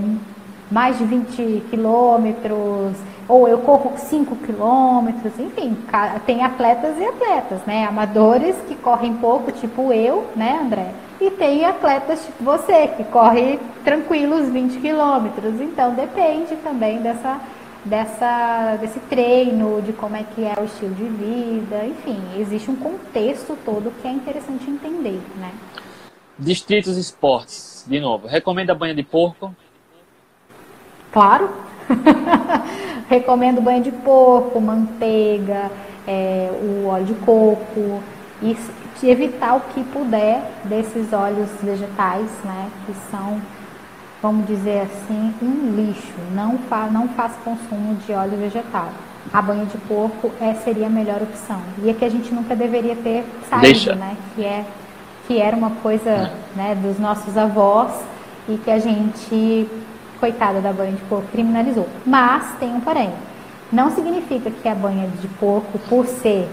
[0.71, 2.97] mais de 20 quilômetros,
[3.27, 5.77] ou eu corro 5 quilômetros, enfim,
[6.25, 7.85] tem atletas e atletas, né?
[7.85, 10.91] Amadores que correm pouco, tipo eu, né, André?
[11.21, 15.61] E tem atletas tipo você, que corre tranquilos 20 quilômetros.
[15.61, 17.39] Então depende também dessa,
[17.85, 22.75] dessa, desse treino, de como é que é o estilo de vida, enfim, existe um
[22.75, 25.51] contexto todo que é interessante entender, né?
[26.37, 29.55] Distritos esportes, de novo, recomenda banha de porco?
[31.11, 31.49] Claro.
[33.09, 35.71] Recomendo banho de porco, manteiga,
[36.07, 38.01] é, o óleo de coco
[38.41, 38.57] e
[39.09, 43.41] evitar o que puder desses óleos vegetais, né, que são,
[44.21, 46.13] vamos dizer assim, um lixo.
[46.33, 48.89] Não, fa não faça consumo de óleo vegetal.
[49.31, 51.59] A banha de porco é, seria a melhor opção.
[51.81, 53.95] E é que a gente nunca deveria ter saído, Deixa.
[53.95, 54.17] né?
[54.35, 54.65] Que, é,
[55.27, 57.91] que era uma coisa né, dos nossos avós
[58.47, 59.69] e que a gente
[60.23, 61.85] coitada da banha de porco, criminalizou.
[62.05, 63.11] Mas tem um porém.
[63.69, 66.49] Não significa que a banha de porco, por ser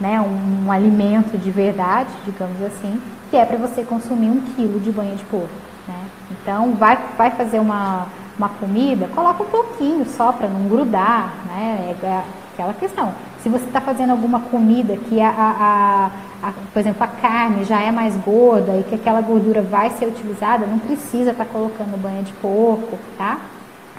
[0.00, 4.80] né, um, um alimento de verdade, digamos assim, que é para você consumir um quilo
[4.80, 5.54] de banha de porco.
[5.86, 5.94] Né?
[6.32, 11.94] Então, vai, vai fazer uma, uma comida, coloca um pouquinho só para não grudar, né?
[12.02, 13.14] É, é aquela questão.
[13.42, 16.10] Se você está fazendo alguma comida que a, a,
[16.42, 20.06] a, por exemplo, a carne já é mais gorda e que aquela gordura vai ser
[20.06, 23.40] utilizada, não precisa estar tá colocando banha de porco, tá?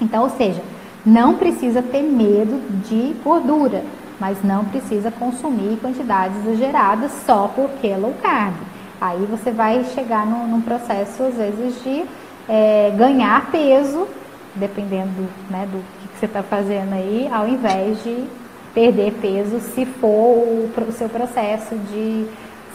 [0.02, 0.62] Então, ou seja,
[1.06, 3.84] não precisa ter medo de gordura,
[4.18, 8.54] mas não precisa consumir quantidades exageradas só porque é low carb.
[9.02, 12.06] Aí você vai chegar num, num processo, às vezes, de
[12.48, 14.08] é, ganhar peso,
[14.56, 18.26] dependendo né, do que você está fazendo aí, ao invés de
[18.74, 22.28] perder peso se for o, o seu processo de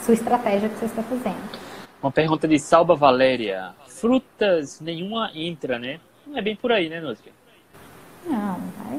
[0.03, 1.59] sua estratégia que você está fazendo.
[2.01, 3.73] Uma pergunta de Salva Valéria.
[3.87, 5.99] Frutas nenhuma entra, né?
[6.25, 7.29] Não é bem por aí, né, Nusca?
[8.25, 8.57] Não,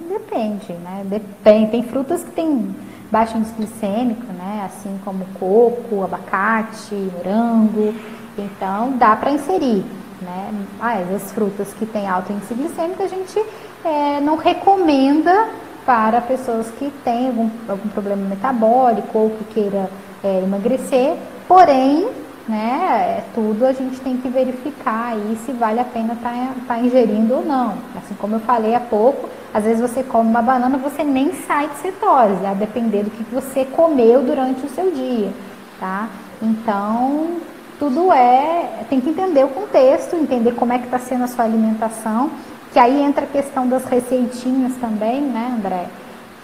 [0.09, 1.03] depende, né?
[1.07, 1.71] Depende.
[1.71, 2.75] Tem frutas que têm
[3.11, 4.63] baixo índice glicêmico, né?
[4.65, 7.95] Assim como coco, abacate, morango.
[8.37, 9.85] Então, dá para inserir,
[10.21, 10.67] né?
[10.79, 13.39] Mas as frutas que têm alto índice glicêmico, a gente
[13.85, 15.49] é, não recomenda
[15.85, 19.91] para pessoas que têm algum, algum problema metabólico ou que queira
[20.23, 21.17] é, emagrecer,
[21.49, 22.09] porém,
[22.49, 26.55] né, é tudo a gente tem que verificar aí se vale a pena estar tá,
[26.67, 27.75] tá ingerindo ou não.
[27.97, 31.69] Assim como eu falei há pouco, às vezes você come uma banana, você nem sai
[31.69, 35.31] de cetose, a depender do que você comeu durante o seu dia,
[35.79, 36.09] tá?
[36.43, 37.37] Então,
[37.79, 41.45] tudo é, tem que entender o contexto, entender como é que está sendo a sua
[41.45, 42.31] alimentação
[42.73, 45.87] que aí entra a questão das receitinhas também, né, André?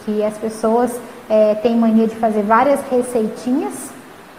[0.05, 0.99] Que as pessoas
[1.29, 3.91] é, têm mania de fazer várias receitinhas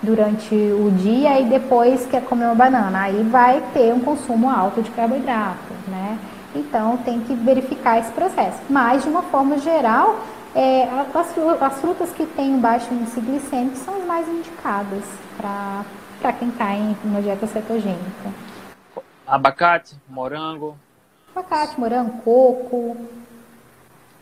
[0.01, 3.01] durante o dia e depois quer comer uma banana.
[3.03, 6.17] Aí vai ter um consumo alto de carboidrato, né?
[6.55, 8.59] Então tem que verificar esse processo.
[8.69, 10.19] Mas, de uma forma geral,
[10.55, 15.03] é, as, as, frutas que têm baixo índice glicêmico são as mais indicadas
[15.37, 18.33] para quem está em uma dieta cetogênica.
[19.25, 20.77] Abacate, morango,
[21.37, 22.97] Abacate, morango, coco.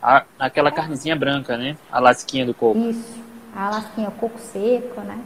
[0.02, 1.78] A, aquela carnezinha branca, né?
[1.90, 2.78] A lasquinha do coco.
[2.78, 3.18] Isso,
[3.54, 5.18] a lasquinha, o coco seco, né?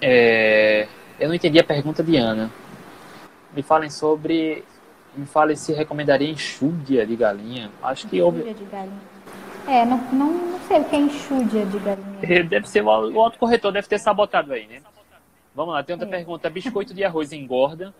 [0.00, 0.88] É,
[1.20, 2.50] eu não entendi a pergunta de Ana.
[3.54, 4.64] Me falem sobre.
[5.16, 7.70] Me falem se recomendaria enxúndia de galinha.
[7.80, 8.42] Acho que houve.
[8.52, 9.00] de galinha.
[9.68, 12.44] É, não, não, não sei o que é enxúndia de galinha.
[12.44, 14.82] Deve ser o, o autocorretor, deve ter sabotado aí, né?
[15.54, 16.10] Vamos lá, tem outra é.
[16.10, 16.50] pergunta.
[16.50, 17.94] Biscoito de arroz engorda?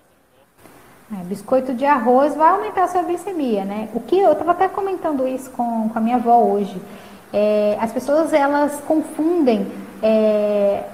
[1.10, 3.88] É, biscoito de arroz vai aumentar a sua glicemia, né?
[3.94, 6.78] O que eu estava até comentando isso com, com a minha avó hoje.
[7.32, 10.84] É, as pessoas elas confundem é,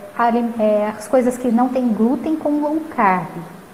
[0.61, 3.29] é, as coisas que não tem glúten com low carb,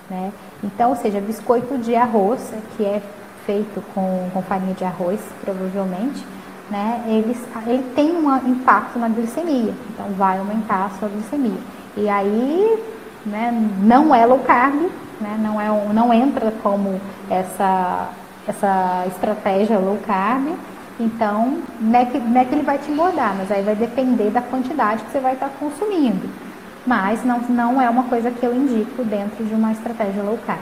[0.09, 0.33] né?
[0.65, 3.03] Então, ou seja, biscoito de arroz, que é
[3.45, 6.25] feito com, com farinha de arroz, provavelmente,
[6.71, 7.05] né?
[7.07, 7.37] Eles,
[7.67, 11.61] ele tem um impacto na glicemia, então vai aumentar a sua glicemia.
[11.99, 12.83] E aí,
[13.27, 14.91] né, não é low carb,
[15.21, 15.37] né?
[15.41, 17.01] não, é, não entra como
[17.31, 18.11] essa,
[18.47, 20.57] essa estratégia low carb,
[20.99, 24.31] Então, não é, que, não é que ele vai te engordar, mas aí vai depender
[24.31, 26.29] da quantidade que você vai estar consumindo.
[26.87, 30.61] Mas não, não é uma coisa que eu indico dentro de uma estratégia low carb.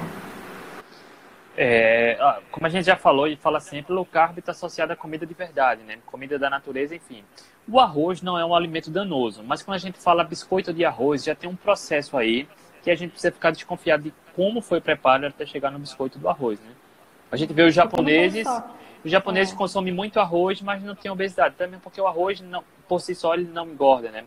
[1.61, 2.17] É,
[2.53, 5.35] como a gente já falou e fala sempre, low carb está associado à comida de
[5.35, 5.99] verdade, né?
[6.07, 7.25] Comida da natureza, enfim.
[7.69, 11.25] O arroz não é um alimento danoso, mas quando a gente fala biscoito de arroz,
[11.25, 12.49] já tem um processo aí
[12.83, 16.29] que a gente precisa ficar desconfiado de como foi preparado até chegar no biscoito do
[16.29, 16.73] arroz, né?
[17.31, 18.47] A gente vê os japoneses,
[19.05, 19.57] os japoneses é.
[19.57, 23.35] consomem muito arroz, mas não têm obesidade, também porque o arroz não, por si só
[23.35, 24.25] ele não engorda, né?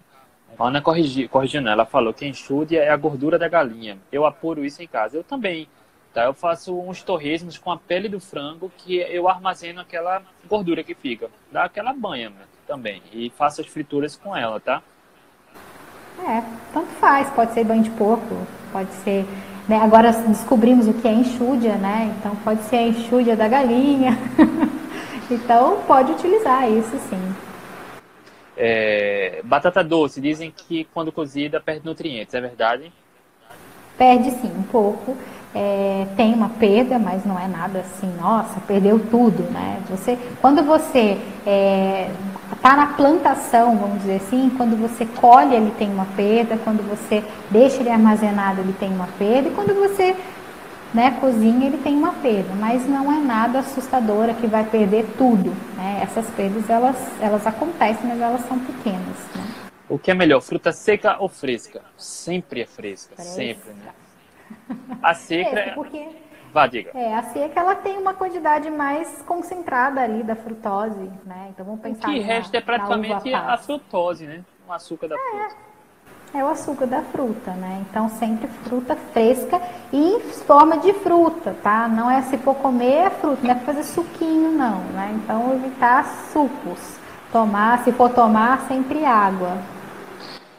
[0.59, 3.97] A Ana corrigi, corrigindo, ela falou que enxude é a gordura da galinha.
[4.11, 5.15] Eu apuro isso em casa.
[5.15, 5.67] Eu também
[6.13, 6.25] Tá?
[6.25, 10.93] Eu faço uns torresmos com a pele do frango que eu armazeno aquela gordura que
[10.93, 11.29] fica.
[11.51, 13.01] Dá aquela banha né, também.
[13.13, 14.83] E faço as frituras com ela, tá?
[16.27, 16.43] É,
[16.73, 17.29] tanto faz.
[17.29, 18.35] Pode ser banho de porco,
[18.71, 19.25] pode ser...
[19.67, 19.77] Né?
[19.77, 22.13] Agora descobrimos o que é enxúdia, né?
[22.17, 24.17] Então pode ser a enxúdia da galinha.
[25.29, 27.35] então pode utilizar isso sim.
[28.57, 32.91] É, batata doce, dizem que quando cozida perde nutrientes, é verdade?
[33.97, 35.15] Perde sim, um pouco
[35.53, 39.79] é, tem uma perda, mas não é nada assim, nossa, perdeu tudo, né?
[39.89, 42.11] Você, quando você está é,
[42.61, 47.23] tá na plantação, vamos dizer assim, quando você colhe ele tem uma perda, quando você
[47.49, 50.15] deixa ele armazenado ele tem uma perda, e quando você
[50.93, 55.53] né, cozinha ele tem uma perda, mas não é nada assustadora que vai perder tudo,
[55.75, 55.99] né?
[56.03, 59.47] Essas perdas elas, elas acontecem, mas elas são pequenas, né?
[59.89, 61.81] O que é melhor, fruta seca ou fresca?
[61.97, 63.33] Sempre é fresca, fresca.
[63.33, 63.91] sempre, né?
[65.01, 65.59] A seca.
[65.59, 66.07] É, porque...
[66.53, 66.91] Vá, diga.
[66.93, 71.47] É, a seca ela tem uma quantidade mais concentrada ali da frutose, né?
[71.49, 72.09] Então vamos pensar.
[72.09, 74.43] O que resta é praticamente a frutose, né?
[74.67, 75.17] O açúcar da é.
[75.17, 75.71] fruta.
[76.33, 77.85] É o açúcar da fruta, né?
[77.89, 79.61] Então sempre fruta fresca
[79.91, 81.89] e em forma de fruta, tá?
[81.89, 85.11] Não é se for comer é fruta, não é fazer suquinho não, né?
[85.15, 86.99] Então evitar sucos.
[87.33, 89.57] Tomar, se for tomar, sempre água.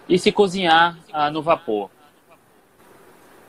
[0.06, 1.90] E se cozinhar ah, no vapor?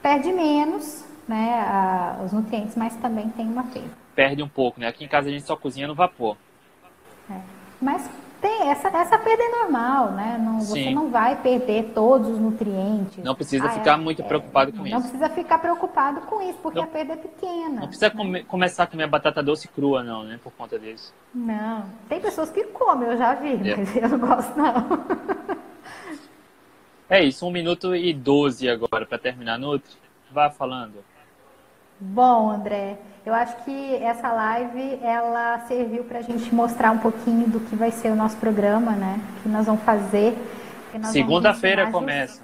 [0.04, 4.04] Perde menos né, a, os nutrientes, mas também tem uma perda.
[4.14, 4.88] Perde um pouco, né?
[4.88, 6.38] Aqui em casa a gente só cozinha no vapor.
[7.32, 7.40] É.
[7.82, 8.08] Mas
[8.40, 10.38] tem, essa, essa perda é normal, né?
[10.38, 13.24] Não, você não vai perder todos os nutrientes.
[13.24, 14.96] Não precisa ah, ficar é, muito é, preocupado com não isso.
[14.96, 17.80] Não precisa ficar preocupado com isso, porque não, a perda é pequena.
[17.80, 20.38] Não precisa come, começar a comer batata doce crua, não, né?
[20.44, 21.14] Por conta disso.
[21.34, 21.86] Não.
[22.10, 23.78] Tem pessoas que comem, eu já vi, é.
[23.78, 25.54] mas eu não gosto, não.
[27.14, 29.60] É isso, um minuto e doze agora para terminar.
[29.60, 29.96] Nutri,
[30.32, 30.96] vá falando.
[32.00, 37.48] Bom, André, eu acho que essa live ela serviu para a gente mostrar um pouquinho
[37.48, 39.20] do que vai ser o nosso programa, né?
[39.44, 40.36] Que nós vamos fazer.
[41.12, 42.42] Segunda-feira começa.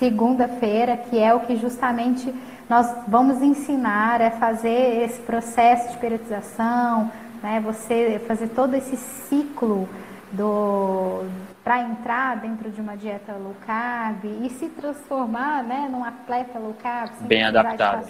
[0.00, 2.34] Segunda-feira, que é o que justamente
[2.68, 7.08] nós vamos ensinar é fazer esse processo de periodização,
[7.40, 7.60] né?
[7.60, 9.88] Você fazer todo esse ciclo
[10.32, 11.24] do
[11.68, 16.74] para entrar dentro de uma dieta low carb e se transformar né, num atleta low
[16.82, 17.10] carb.
[17.20, 18.08] Bem adaptado.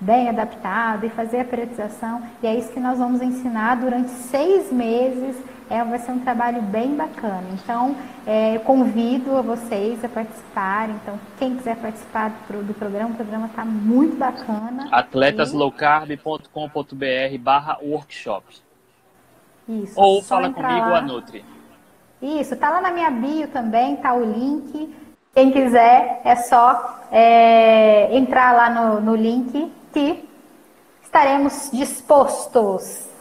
[0.00, 2.20] Bem adaptado e fazer a periodização.
[2.42, 5.40] E é isso que nós vamos ensinar durante seis meses.
[5.70, 7.44] É, vai ser um trabalho bem bacana.
[7.52, 7.94] Então,
[8.26, 10.96] é, convido a vocês a participarem.
[10.96, 14.88] Então, quem quiser participar do, do programa, o programa está muito bacana.
[14.90, 18.44] atletaslowcarb.com.br barra workshop.
[19.68, 19.92] Isso.
[19.94, 20.98] Ou fala comigo, lá.
[20.98, 21.44] a Nutri.
[22.22, 24.94] Isso, tá lá na minha bio também, tá o link.
[25.34, 30.28] Quem quiser é só é, entrar lá no, no link que
[31.02, 33.08] estaremos dispostos